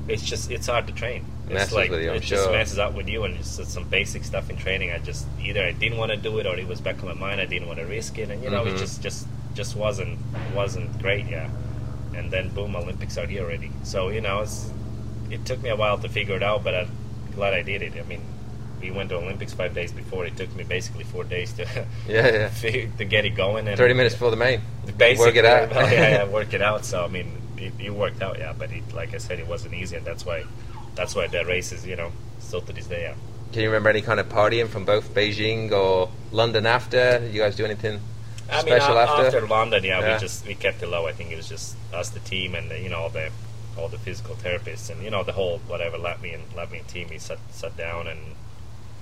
[0.09, 1.25] it's just it's hard to train.
[1.51, 4.57] It's like you, it just messes up with you, and it's some basic stuff in
[4.57, 4.91] training.
[4.93, 7.15] I just either I didn't want to do it, or it was back in my
[7.15, 7.41] mind.
[7.41, 8.75] I didn't want to risk it, and you know, Mhm.
[8.75, 10.19] it just just just wasn't
[10.55, 11.27] wasn't great.
[11.27, 11.49] Yeah,
[12.15, 13.71] and then boom, Olympics are here already.
[13.85, 14.71] So you know, it's
[15.31, 16.91] it took me a while to figure it out, but I'm
[17.35, 17.95] glad I did it.
[17.99, 18.21] I mean,
[18.83, 20.27] we went to Olympics five days before.
[20.27, 21.65] It took me basically four days to
[22.09, 22.87] Yeah, yeah.
[22.99, 23.69] to get it going.
[23.69, 24.61] And 30 minutes before the main.
[24.99, 25.71] basically, Work it out.
[25.71, 26.85] well, yeah, yeah, work it out.
[26.85, 28.53] So I mean, it, it worked out, yeah.
[28.57, 30.45] But it, like I said, it wasn't easy, and that's why
[30.95, 33.03] that's why that race is, you know, still to this day.
[33.03, 33.15] Yeah.
[33.53, 37.19] Can you remember any kind of partying from both Beijing or London after?
[37.21, 38.01] Did you guys do anything
[38.51, 39.27] I mean, special a- after?
[39.39, 40.15] after London, yeah, Yeah.
[40.15, 41.07] we just we kept it low.
[41.07, 43.31] I think it was just us, the team, and the, you know all the
[43.77, 47.09] all the physical therapists, and you know the whole whatever Latvian Latvian team.
[47.11, 48.21] We sat sat down and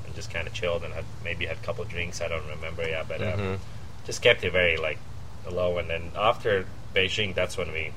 [0.05, 2.21] and just kind of chilled and had maybe had a couple of drinks.
[2.21, 3.59] I don't remember, yeah, but um, Mhm.
[4.07, 4.99] just kept it very like
[5.51, 5.79] low.
[5.79, 7.91] And then after Beijing, that's when we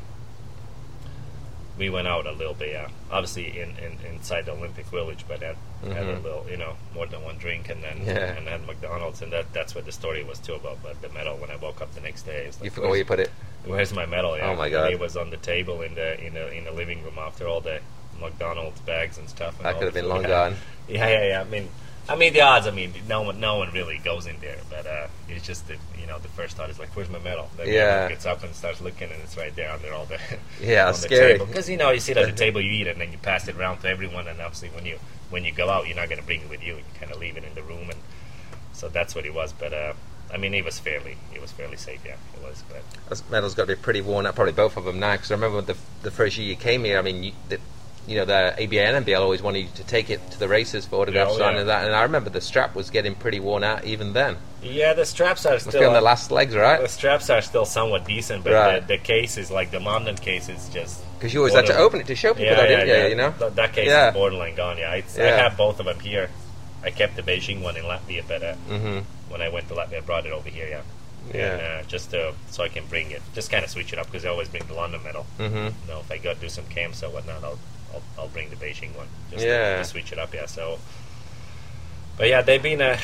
[1.80, 2.72] we went out a little bit.
[2.74, 6.24] Yeah, obviously in, in inside the Olympic Village, but had, had a Mhm.
[6.24, 8.36] little, you know, more than one drink, and then Yeah.
[8.36, 10.84] and had McDonald's, and that that's what the story was too about.
[10.84, 13.00] But the medal when I woke up the next day, it's like, You forgot where
[13.00, 13.32] you put it?
[13.66, 14.38] Where's my medal?
[14.38, 14.50] Yeah.
[14.52, 14.92] Oh my And God.
[14.92, 17.62] It was on the table in the in the in the living room after all
[17.62, 17.80] the
[18.20, 19.56] McDonald's bags and stuff.
[19.58, 20.28] And That could have been long yeah.
[20.28, 20.56] gone.
[20.90, 21.42] Yeah, yeah, yeah.
[21.42, 21.70] I mean,
[22.10, 22.68] I mean the odds.
[22.68, 25.78] I mean, no one, no one really goes in there, but uh, it's just that
[26.00, 28.10] you know the first thought is like, "Where's my medal?" Then Yeah.
[28.10, 30.20] gets up and starts looking, and it's right there under all the
[30.62, 31.38] Yeah, on the scary.
[31.38, 33.56] Because you know you sit at the table, you eat, and then you pass it
[33.56, 34.98] around to everyone, and obviously when you
[35.30, 36.76] when you go out, you're not going to bring it with you.
[36.78, 38.00] You kind of leave it in the room, and
[38.74, 39.54] so that's what it was.
[39.54, 39.94] But uh,
[40.34, 42.00] I mean, it was fairly it was fairly safe.
[42.06, 42.64] Yeah, it was.
[42.70, 45.14] But Those medals got to be pretty worn out, probably both of them now.
[45.14, 47.60] Because I remember the, the first year you came here, I mean, you, the,
[48.10, 50.86] you know, the ABA and NBL always wanted you to take it to the races
[50.86, 51.60] for autograph Yeah, oh, signing yeah.
[51.62, 51.86] and that.
[51.86, 54.38] And I remember the strap was getting pretty worn out even then.
[54.64, 56.82] yeah, the straps are still on the last legs, right?
[56.82, 58.80] The straps are still somewhat decent, but Right.
[58.88, 61.04] the, the case is like the London case is just.
[61.18, 63.04] Because you always had to open it to show people, Yeah, though, yeah, didn't yeah.
[63.04, 63.10] you?
[63.10, 63.32] You know?
[63.38, 64.08] Th- that case Yeah.
[64.10, 64.78] is borderline gone.
[64.80, 66.30] Yeah, it's, I have both of them here.
[66.84, 69.98] I kept the Beijing one in Latvia, but uh, hmm when I went to Latvia,
[69.98, 70.68] I brought it over here.
[70.68, 70.82] Yeah,
[71.34, 71.54] Yeah.
[71.54, 74.08] and, uh, just to, so I can bring it, just kind of switch it up
[74.08, 75.28] because I always bring the London medal.
[75.38, 77.60] hmm You know, if I go to do some camps or whatnot, I'll
[77.94, 79.08] I'll, I'll bring the Beijing one.
[79.32, 79.78] Just Yeah.
[79.78, 80.34] to, to switch it up.
[80.34, 80.80] Yeah, so.
[82.18, 82.98] But yeah, they've been uh,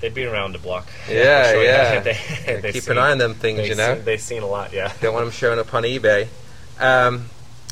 [0.00, 0.86] they've been around the block.
[1.08, 1.62] Yeah, sure.
[1.64, 2.00] yeah.
[2.46, 3.94] They- Yeah, keep seen- an eye on them things, you know.
[3.96, 4.72] seen- they've seen a lot.
[4.72, 4.92] Yeah.
[5.00, 6.28] Don't want them showing up on eBay.
[6.78, 7.26] Um,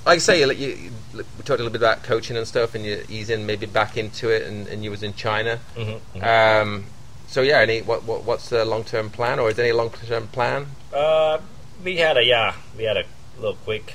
[0.06, 2.74] like I say, you, you, you- we talked a little bit about coaching and stuff,
[2.74, 5.58] and you ease in maybe back into it, and, and you was in China.
[5.76, 6.22] Mm-hmm.
[6.24, 6.84] Um,
[7.26, 9.90] so yeah, any what, what what's the long term plan, or is there any long
[9.90, 10.66] term plan?
[10.94, 11.38] Uh,
[11.84, 13.04] we had a yeah, we had a
[13.36, 13.92] little quick,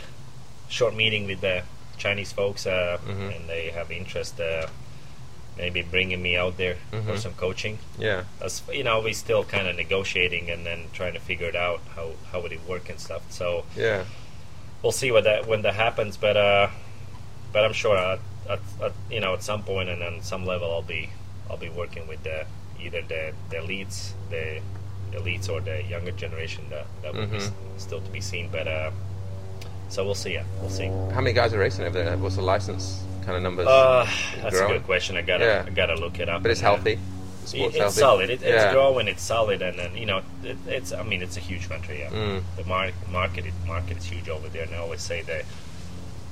[0.70, 1.64] short meeting with the
[1.98, 3.36] Chinese folks, uh, Mhm.
[3.36, 4.68] and they have interest, uh,
[5.58, 7.20] maybe bringing me out there for Mhm.
[7.20, 7.78] some coaching.
[7.98, 11.56] Yeah, As you know, we're still kind of negotiating and then trying to figure it
[11.56, 13.22] out how how would it work and stuff.
[13.30, 14.04] So yeah,
[14.82, 16.18] we'll see what that when that happens.
[16.18, 16.70] But uh,
[17.52, 20.72] but I'm sure at, at, at you know at some point and on some level
[20.72, 21.10] I'll be
[21.50, 22.46] I'll be working with the
[22.82, 24.60] either the the elites the
[25.12, 28.50] elites or the younger generation that that will be s- still to be seen.
[28.52, 28.90] But uh,
[29.94, 30.34] so we'll see.
[30.34, 30.88] Yeah, we'll see.
[31.14, 32.18] how many guys are racing over there?
[32.18, 33.68] What's the license kind of numbers?
[33.68, 34.10] Uh,
[34.42, 35.16] that's a good question.
[35.18, 35.64] I gotta Yeah.
[35.68, 36.42] I gotta look it up.
[36.42, 36.94] but it's uh, healthy.
[36.94, 37.00] It-
[37.54, 38.00] it's healthy.
[38.00, 38.30] solid.
[38.30, 38.72] It, it's yeah.
[38.72, 39.08] growing.
[39.10, 40.94] It's solid, and then you know, it, it's.
[40.94, 42.00] I mean, it's a huge country.
[42.00, 42.42] Yeah, Mm.
[42.56, 44.64] the mar- market market is huge over there.
[44.64, 45.44] And I always say that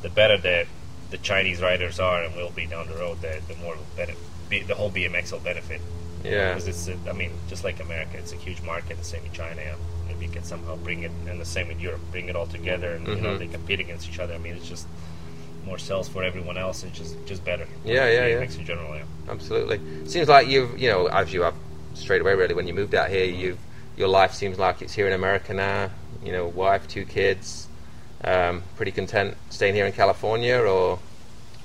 [0.01, 0.65] the better the
[1.11, 4.73] the Chinese riders are and will be down the road, the the more benefit, the
[4.75, 5.81] whole BMX will benefit.
[6.23, 6.87] Yeah, because it's.
[6.87, 8.97] a- I mean, just like America, it's a huge market.
[8.97, 9.61] The same in China.
[10.07, 12.91] Maybe you can somehow bring it, and the same in Europe, bring it all together,
[12.93, 13.39] and you know Mhm.
[13.39, 14.33] they compete against each other.
[14.33, 14.87] I mean, it's just
[15.65, 17.67] more sales for everyone else, and just just better.
[17.85, 18.41] Yeah, yeah, yeah.
[18.41, 18.95] In general.
[18.95, 19.03] Yeah.
[19.29, 19.79] absolutely.
[20.07, 21.55] Seems like you've you know as you have
[21.93, 23.57] straight away really when you moved out here, you
[23.97, 25.89] your life seems like it's here in America now.
[26.23, 27.67] You know, wife, two kids.
[28.23, 30.99] Um, pretty content staying here in California, or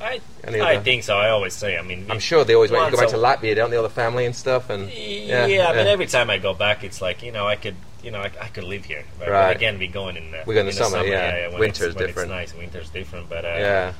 [0.00, 1.16] I Any I other- think so.
[1.16, 1.76] I always say.
[1.78, 3.76] I mean, I'm sure they always want you to go back to Latvia, don't they?
[3.76, 7.00] All the family and stuff, and Yeah, I mean, every time I go back, it's
[7.00, 9.04] like you know, I could, you know, I, I could live here.
[9.18, 9.56] But, Right.
[9.56, 11.48] again, we going in the We go in the in summer, yeah.
[11.48, 12.30] when Winter it's, is when different.
[12.32, 12.58] It's nice.
[12.60, 13.92] Winter's different, but uh, yeah.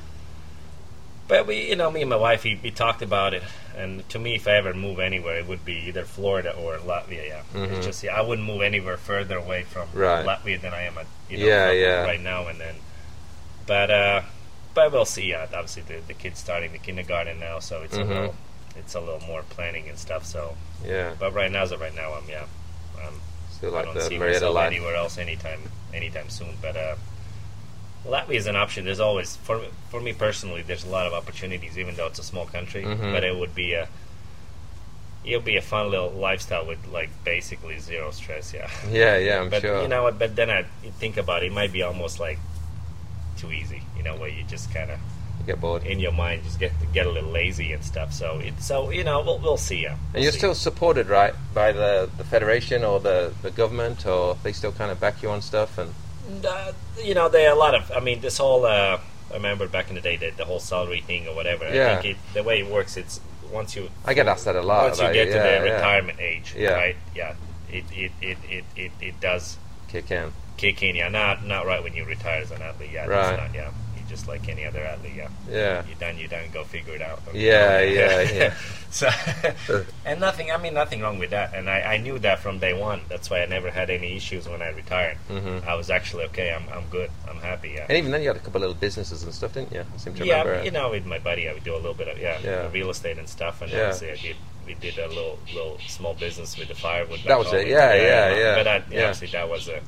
[1.27, 3.43] But we, you know, me and my wife, we, we talked about it,
[3.75, 7.27] and to me, if I ever move anywhere, it would be either Florida or Latvia.
[7.27, 7.71] Yeah, Mhm.
[7.77, 10.25] it's just yeah, I wouldn't move anywhere further away from Right.
[10.25, 12.03] Latvia than I am, at, you know, Yeah, yeah.
[12.03, 12.75] right now and then.
[13.65, 14.21] But uh,
[14.77, 15.25] but we'll see.
[15.33, 18.01] Yeah, obviously the the kids starting the kindergarten now, so it's Mhm.
[18.05, 18.35] a little
[18.81, 20.23] it's a little more planning and stuff.
[20.23, 20.41] So,
[20.85, 21.09] Yeah.
[21.19, 22.45] but right now, as of right now, I'm yeah,
[23.03, 23.15] um,
[23.57, 24.67] Still I don't the see Murrieta myself line.
[24.73, 25.61] anywhere else anytime
[25.99, 26.53] anytime soon.
[26.61, 26.95] But uh,
[28.05, 28.85] Latvia is an option.
[28.85, 29.57] There's always for
[29.91, 30.61] for me personally.
[30.61, 32.83] There's a lot of opportunities, even though it's a small country.
[32.83, 33.11] Mhm.
[33.13, 33.87] But it would be a
[35.25, 38.53] it'll be a fun little lifestyle with like basically zero stress.
[38.53, 38.69] Yeah.
[39.01, 39.81] Yeah, yeah, I'm but sure.
[39.81, 40.17] you know what?
[40.19, 40.61] But then I
[41.01, 42.39] think about it, it might be almost like
[43.37, 43.81] too easy.
[43.97, 44.99] You know, where you just kind of
[45.45, 45.83] get bored.
[45.85, 48.11] in your mind just get get a little lazy and stuff.
[48.11, 49.85] So it so you know we'll we'll see.
[49.85, 50.39] And We'll you're see.
[50.39, 54.91] still supported, right, by the, the federation or the, the government, or they still kind
[54.91, 55.77] of back you on stuff?
[55.77, 55.93] And
[56.27, 57.89] And, uh, you know, there are a lot of.
[57.95, 58.65] I mean, this whole.
[58.65, 61.65] Uh, I remember back in the day that the whole salary thing or whatever.
[61.73, 61.97] Yeah.
[61.97, 63.19] I think it, the way it works, it's
[63.51, 64.83] once you I get asked that a lot.
[64.85, 65.73] once you get it, to yeah, the yeah.
[65.75, 66.69] retirement age, Yeah.
[66.71, 66.95] right?
[67.15, 67.35] Yeah,
[67.71, 69.57] it it, it, it, it it does
[69.89, 70.31] kick in.
[70.57, 70.95] Kick in.
[70.95, 72.89] Yeah, not not right when you retire as an athlete.
[72.93, 73.37] Yeah, Right.
[73.37, 75.13] Not, yeah, you're just like any other athlete.
[75.15, 75.83] Yeah, Yeah.
[75.87, 76.17] you're done.
[76.17, 76.45] You're done.
[76.53, 77.21] Go figure it out.
[77.33, 78.53] Yeah, yeah, yeah.
[78.89, 79.09] so,
[80.05, 80.49] and nothing.
[80.51, 81.53] I mean, nothing wrong with that.
[81.53, 83.01] And I, I knew that from day one.
[83.09, 85.17] That's why I never had any issues when I retired.
[85.27, 86.51] hmm I was actually okay.
[86.53, 87.11] I'm I'm good.
[87.29, 87.71] I'm happy.
[87.75, 87.85] Yeah.
[87.89, 89.81] And even then, you had a couple of little businesses and stuff, didn't you?
[89.93, 90.63] I seem to yeah, remember.
[90.65, 92.69] you know, with my buddy, I would do a little bit of yeah, Yeah.
[92.71, 93.91] real estate and stuff, and Yeah.
[93.91, 94.35] obviously I did.
[94.65, 97.21] We did a little little small business with the firewood.
[97.25, 97.59] That was home.
[97.59, 99.03] it, yeah, yeah, yeah, But I, yeah.
[99.07, 99.79] obviously that was a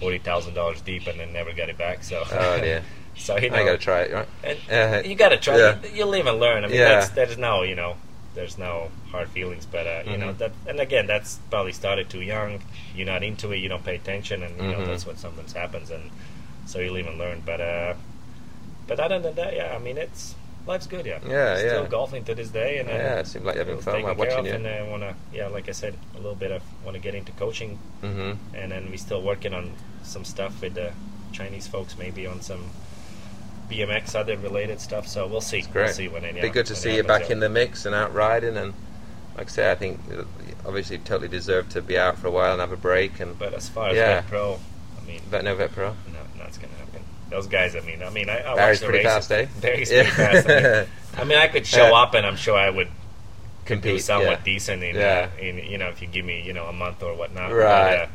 [0.00, 2.02] forty thousand dollars deep, and then never got it back.
[2.04, 2.82] So, Oh, dear.
[3.16, 4.28] so you know, I got to try it, right?
[4.44, 5.56] and Uh, you got to try.
[5.58, 5.78] yeah.
[5.82, 6.64] You, you live and learn.
[6.64, 6.96] I mean, Yeah.
[7.00, 7.96] that's, there's no, you know,
[8.34, 9.64] there's no hard feelings.
[9.66, 10.38] But uh, you know Mhm.
[10.38, 12.62] that, and again, that's probably started too young.
[12.94, 13.58] You're not into it.
[13.58, 14.86] You don't pay attention, and you know Mhm.
[14.86, 16.10] that's when something happens, and
[16.66, 17.42] so you live and learn.
[17.46, 17.94] But uh,
[18.86, 20.34] but other than that, yeah, I mean, it's
[20.66, 21.06] life's good.
[21.06, 21.88] Yeah, Yeah, Still yeah.
[21.88, 24.46] golfing to this day, and uh, Yeah, it seems like you're having fun while watching
[24.46, 24.52] you.
[24.52, 27.14] And I want to, yeah, like I said, a little bit of want to get
[27.14, 30.92] into coaching, hmm and then we're still working on some stuff with the
[31.32, 32.64] Chinese folks, maybe on some
[33.70, 35.08] BMX other related stuff.
[35.08, 35.58] So we'll see.
[35.58, 35.84] It's great.
[35.86, 37.32] We'll see when it, Be good to see you back yeah.
[37.32, 38.56] in the mix and out riding.
[38.56, 38.74] And
[39.36, 40.22] like I say, I think uh,
[40.64, 43.18] obviously you totally deserve to be out for a while and have a break.
[43.20, 44.20] And But as far as Yeah.
[44.20, 44.58] Vet Pro,
[45.02, 45.88] I mean, Vet No Vet Pro.
[45.90, 47.02] no, that's gonna happen.
[47.28, 49.26] Those guys, I mean, I mean, I, I Barry's pretty races.
[49.28, 49.46] fast, eh?
[49.60, 50.02] Barry's Yeah.
[50.10, 50.48] pretty fast.
[50.48, 50.86] I mean,
[51.18, 52.02] I mean, I could show Yeah.
[52.02, 52.88] up, and I'm sure I would
[53.64, 54.44] could do Compete, somewhat yeah.
[54.44, 55.28] decent in, Yeah.
[55.36, 57.50] uh, in, you know, if you give me, you know, a month or whatnot.
[57.52, 57.98] Right.
[57.98, 58.06] But, uh,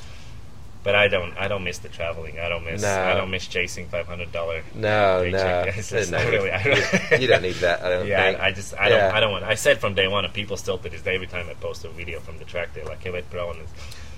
[0.84, 2.40] but I don't, I don't miss the traveling.
[2.40, 2.90] I don't miss, No.
[2.90, 4.64] I don't miss chasing five hundred dollar.
[4.74, 6.10] No, no, Paycheck.
[6.10, 6.30] No.
[6.30, 6.74] really- I you,
[7.10, 7.82] don't- you don't need that.
[7.84, 8.40] I don't Yeah, think.
[8.40, 9.44] I, just, I don't, I don't want.
[9.44, 11.84] I said from day one, and people still to this day, every time I post
[11.86, 13.60] a video from the track, they're like, "Hey, wait, bro," and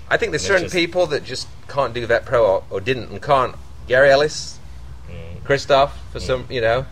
[0.08, 3.10] I think there's certain just- people that just can't do Vet Pro or, or didn't
[3.10, 3.56] and can't.
[3.86, 4.58] Gary Ellis,
[5.44, 6.86] Christophe, for some, you know,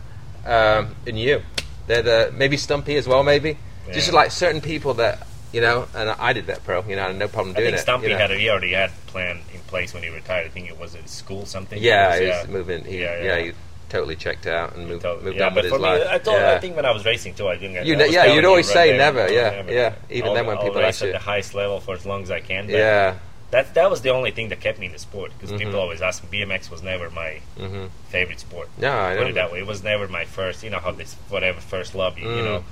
[0.45, 1.41] um, and you.
[1.87, 3.57] They're the maybe Stumpy as well, maybe.
[3.91, 7.27] Just like certain people that you know, and I did that Pro, you know, no
[7.27, 7.81] problem I doing think it.
[7.81, 8.17] Stumpy you know.
[8.19, 10.47] had a, he already had plan in place when he retired.
[10.47, 11.79] I think it was at school something.
[11.81, 12.83] Yeah, It he was, was moving.
[12.85, 13.43] He, Yeah, yeah, yeah.
[13.45, 13.51] he
[13.89, 16.25] totally checked out and moved, So, moved yeah, on but with for his me, life.
[16.27, 16.53] I yeah.
[16.55, 17.85] I think when I was racing too, I didn't.
[17.85, 19.71] You I was yeah, you'd always say never, yeah, never.
[19.71, 19.93] yeah.
[20.09, 21.11] Even I'll- then when I'll people race at you.
[21.13, 22.65] the highest level for as long as I can.
[22.65, 23.15] But yeah.
[23.53, 25.59] That that was the only thing that kept me in the sport because Mhm.
[25.61, 26.29] people always ask me.
[26.35, 28.67] BMX was never my hmm favorite sport.
[28.77, 29.59] No, I Put it that way.
[29.59, 30.63] It was never my first.
[30.63, 32.49] You know how this whatever first love you, you Mm.
[32.49, 32.63] know.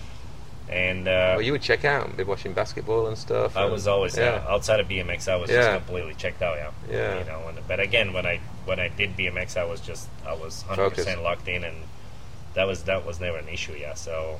[0.70, 3.58] And uh, Well, you would check out be watching basketball and stuff.
[3.58, 4.44] I and- was always yeah.
[4.48, 5.28] uh, outside of BMX.
[5.28, 6.56] I was just completely checked out.
[6.58, 6.72] Yeah.
[6.90, 7.20] Yeah.
[7.20, 10.34] You know, and, but again, when I when I did BMX, I was just I
[10.34, 11.78] was hundred percent locked in, and
[12.56, 13.74] that was that was never an issue.
[13.86, 13.94] Yeah.
[13.96, 14.40] So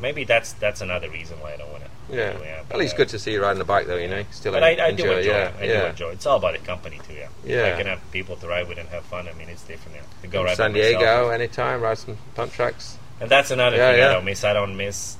[0.00, 1.90] maybe that's that's another reason why I don't want to.
[2.08, 2.30] Yeah.
[2.30, 3.96] it, At least good to see you riding the bike, though.
[3.96, 5.04] You know, still But I, I enjoy.
[5.04, 5.54] do enjoy yeah, it.
[5.58, 5.80] I yeah.
[5.80, 6.10] do enjoy.
[6.10, 7.14] It's all about the company too.
[7.14, 7.28] Yeah.
[7.44, 7.74] If Yeah.
[7.74, 9.26] I can have people to ride with and have fun.
[9.28, 9.96] I mean, it's different.
[9.96, 10.02] Yeah.
[10.22, 12.96] To go ride San by myself Diego anytime, ride some pump tracks.
[13.20, 14.08] And that's another Yeah, thing yeah.
[14.10, 14.44] I don't miss.
[14.44, 15.16] I don't miss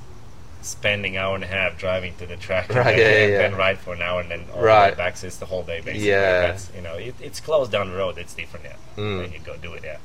[0.61, 3.55] spending hour and a half driving to the track Right, and yeah, then, yeah, then
[3.55, 4.91] ride for an hour and then all Right.
[4.91, 5.21] the back.
[5.23, 6.07] It's the whole day basically.
[6.09, 6.47] Yeah.
[6.47, 8.17] That's, you know, it, it's closed down the road.
[8.17, 8.65] It's different.
[8.65, 8.75] Yeah.
[8.97, 9.21] Mm.
[9.23, 9.83] Then you go do it.
[9.83, 9.97] Yeah.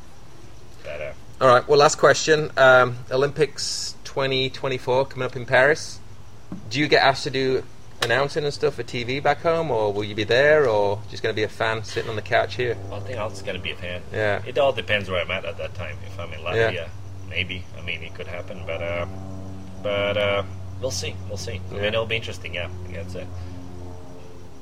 [0.85, 1.67] But uh, All right.
[1.69, 2.51] Well, last question.
[2.57, 5.99] Um, Olympics 2024 coming up in Paris.
[6.69, 7.65] Do you get asked to do
[8.03, 11.33] announcing and stuff for TV back home, or will you be there, or just going
[11.33, 12.77] to be a fan sitting on the couch here?
[12.93, 14.03] I think I'm just gonna be a fan.
[14.13, 14.43] Yeah.
[14.47, 15.97] It all depends where I'm at at that time.
[16.07, 16.89] If I'm in Latvia, Yeah.
[17.31, 17.65] maybe.
[17.79, 19.07] I mean, it could happen, but uh,
[19.83, 20.43] but uh,
[20.83, 21.15] we'll see.
[21.29, 21.63] We'll see.
[21.71, 22.55] I mean, it'll be interesting.
[22.55, 22.69] Yeah.
[22.89, 23.27] I guess it.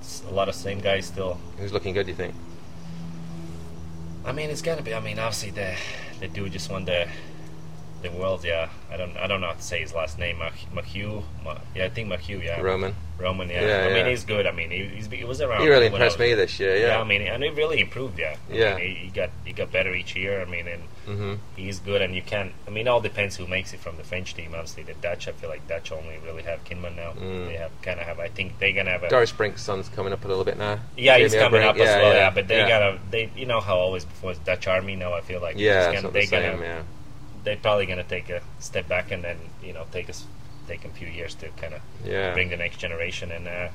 [0.01, 1.41] It's a lot of same guys still.
[1.59, 2.07] Who's looking good?
[2.07, 2.35] Do you think?
[4.25, 4.95] I mean, it's gonna be.
[4.95, 5.75] I mean, obviously the
[6.21, 7.09] the dude just won the
[8.03, 8.45] the world.
[8.45, 10.39] Yeah, I don't I don't know how to say his last name.
[10.75, 11.23] Mahieu.
[11.45, 12.43] Mah- yeah, I think Mahieu.
[12.43, 12.95] Yeah, Roman.
[13.19, 13.51] Roman.
[13.51, 13.61] Yeah.
[13.67, 14.09] Yeah, I mean yeah.
[14.11, 14.47] he's good.
[14.47, 15.61] I mean he, he's, he was around.
[15.63, 16.77] He really impressed was- me this year.
[16.77, 16.87] Yeah.
[16.89, 17.01] Yeah.
[17.01, 18.19] I mean, and he really improved.
[18.19, 18.37] Yeah.
[18.51, 18.77] I Yeah.
[18.77, 20.41] mean, he, he got he got better each year.
[20.41, 22.03] I mean, and hmm he's good.
[22.03, 22.53] And you can't.
[22.67, 24.53] I mean, it all depends who makes it from the French team.
[24.55, 25.29] Obviously, the Dutch.
[25.29, 27.13] I feel like Dutch only really have Kimmann now.
[27.13, 27.47] Mm.
[27.47, 28.19] They have kind of have.
[28.21, 29.09] I think they're gonna have a.
[29.11, 30.79] Doris Brink's son's coming up a little bit now.
[30.97, 32.15] Yeah, he's Jamie coming up as well.
[32.15, 32.99] Yeah, but they gotta.
[33.11, 34.97] They you know how always before Dutch Army.
[34.97, 36.83] Now I feel like Yeah, gonna, they the gonna Yeah.
[37.45, 40.25] They're probably gonna take a step back and then you know take us
[40.69, 42.33] take a few years to kind of Yeah.
[42.35, 43.49] bring the next generation and.
[43.49, 43.69] uh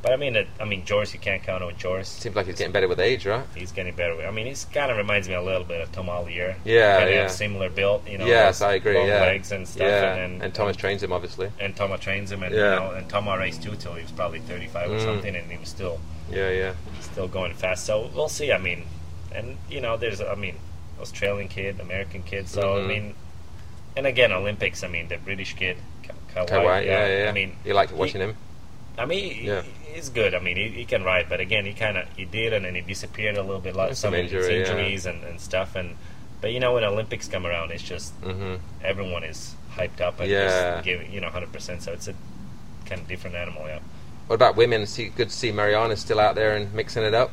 [0.00, 2.08] but I mean, it, I mean, Joris, you can't count on Joris.
[2.08, 3.44] Seems like he's getting better with age, right?
[3.56, 4.14] He's getting better.
[4.24, 6.54] I mean, he's kind of reminds me a little bit of Tom Allier.
[6.64, 7.26] Yeah, kind of yeah.
[7.26, 8.24] similar build, you know.
[8.24, 8.96] yes, I agree.
[8.96, 9.22] Long yeah.
[9.22, 10.14] legs and stuff, Yeah.
[10.14, 11.50] and, then Thomas trains him, obviously.
[11.58, 12.74] and Toma trains him, and Yeah.
[12.74, 15.02] you know, and Toma raced too till he was probably thirty-five or Mm.
[15.04, 15.98] something, and he was still
[16.30, 16.74] Yeah, yeah.
[17.00, 17.84] still going fast.
[17.84, 18.52] So we'll see.
[18.52, 18.84] I mean,
[19.32, 20.58] and you know, there's I mean,
[21.00, 22.48] Australian kid, American kid.
[22.48, 22.84] So Mhm.
[22.84, 23.14] I mean,
[23.96, 24.82] and again, Olympics.
[24.84, 26.48] I mean, the British kid, Ka- Kye Whyte.
[26.50, 27.28] Kawhi, yeah, yeah, yeah.
[27.28, 28.36] I mean, you liked he- watching him?
[28.96, 29.62] I mean, he- Yeah.
[29.94, 30.34] he's good.
[30.34, 32.74] I mean, he, he can ride, but again, he kind of he did, and then
[32.74, 33.74] he disappeared a little bit.
[33.76, 34.66] Like Some some injury, yeah.
[34.66, 35.74] injuries and, and stuff.
[35.76, 35.96] And
[36.40, 40.28] but you know, when Olympics come around, it's just hmm everyone is hyped up and
[40.30, 40.46] Yeah.
[40.74, 41.82] just giving you know hundred percent.
[41.82, 42.14] So it's a
[42.86, 43.64] kind of different animal.
[43.66, 43.78] Yeah.
[44.26, 44.84] What about women?
[44.86, 47.30] See, good to see Mariana still out there and mixing it up.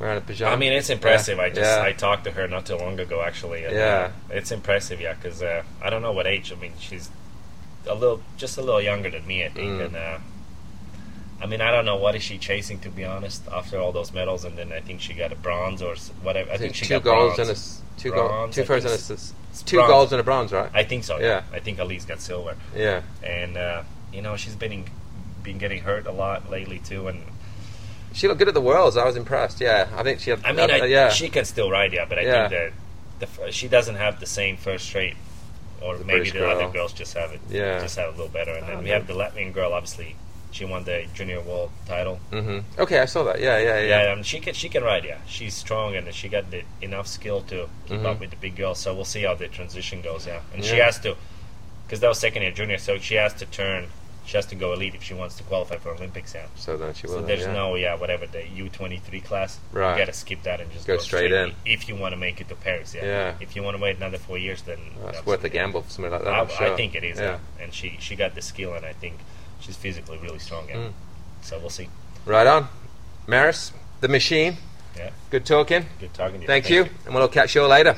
[0.00, 0.46] Mariana Pajón.
[0.46, 1.36] I mean, it's impressive.
[1.38, 1.44] Yeah.
[1.44, 1.82] I just yeah.
[1.84, 3.64] I talked to her not too long ago, actually.
[3.64, 4.10] and, Yeah.
[4.30, 6.50] uh, it's impressive, yeah, because uh, I don't know what age.
[6.52, 7.10] I mean, she's
[7.86, 9.68] a little, just a little younger than me, I think.
[9.72, 9.84] Mm.
[9.86, 10.18] And uh,
[11.42, 13.42] I mean, I don't know what is she chasing, to be honest.
[13.52, 16.50] After all those medals, and then I think she got a bronze or whatever.
[16.50, 17.48] I, I think she two got goals bronze.
[17.48, 19.90] and a two goals, Bronze, two I and a think s- It's two bronze.
[19.90, 20.70] goals and a bronze, right?
[20.74, 21.18] I think so.
[21.18, 21.26] Yeah.
[21.26, 21.42] Yeah.
[21.52, 23.02] I think Alise got silver, Yeah.
[23.22, 23.82] and uh,
[24.12, 24.84] you know she's been
[25.42, 27.22] been getting hurt a lot lately too, and
[28.12, 28.96] She looked good at the Worlds.
[28.96, 29.60] I was impressed.
[29.60, 30.40] Yeah, I think she had.
[30.44, 32.48] I mean, uh, I, yeah, she can still ride, yeah, but I Yeah.
[32.48, 32.72] think
[33.20, 35.14] that the, she doesn't have the same first straight,
[35.80, 36.50] or The maybe British the girl.
[36.60, 37.80] other girls just have it, Yeah.
[37.80, 38.52] just have a little better.
[38.52, 40.16] And then Oh, we have the Latvian girl, obviously,
[40.50, 42.16] she won the junior world title.
[42.30, 43.40] hmm Okay, I saw that.
[43.40, 44.14] Yeah, yeah, yeah.
[44.16, 45.18] Yeah, she can she can ride, yeah.
[45.26, 48.06] She's strong and she got the enough skill to keep Mhm.
[48.06, 48.78] up with the big girls.
[48.80, 50.40] So we'll see how the transition goes, yeah.
[50.52, 51.16] And she has to,
[51.86, 53.86] because that was second year junior, so she has to turn.
[54.30, 56.46] She has to go elite if she wants to qualify for Olympics, yeah.
[56.54, 57.14] So then she will.
[57.14, 57.52] So there's yeah.
[57.52, 59.58] no yeah whatever the U twenty three class.
[59.72, 59.90] Right.
[59.94, 61.52] You gotta skip that and just Go go, straight in.
[61.66, 62.94] if you want to make it to Paris.
[62.94, 63.04] Yeah.
[63.04, 63.34] Yeah.
[63.40, 65.90] If you want to wait another four years, then That's that's- worth a gamble for
[65.90, 66.32] something like that.
[66.32, 66.72] I, sure.
[66.72, 67.18] I think it is.
[67.18, 67.38] Yeah.
[67.60, 69.14] And she she got the skill, and I think
[69.58, 70.68] she's physically really strong.
[70.68, 70.76] Yeah.
[70.76, 70.92] Mm.
[71.42, 71.88] So we'll see.
[72.24, 72.68] Right on,
[73.26, 74.58] Maris, the machine.
[74.96, 75.10] Yeah.
[75.30, 75.86] Good talking.
[75.98, 76.46] Good talking to you.
[76.46, 77.96] Thank, you, and we'll catch you all later.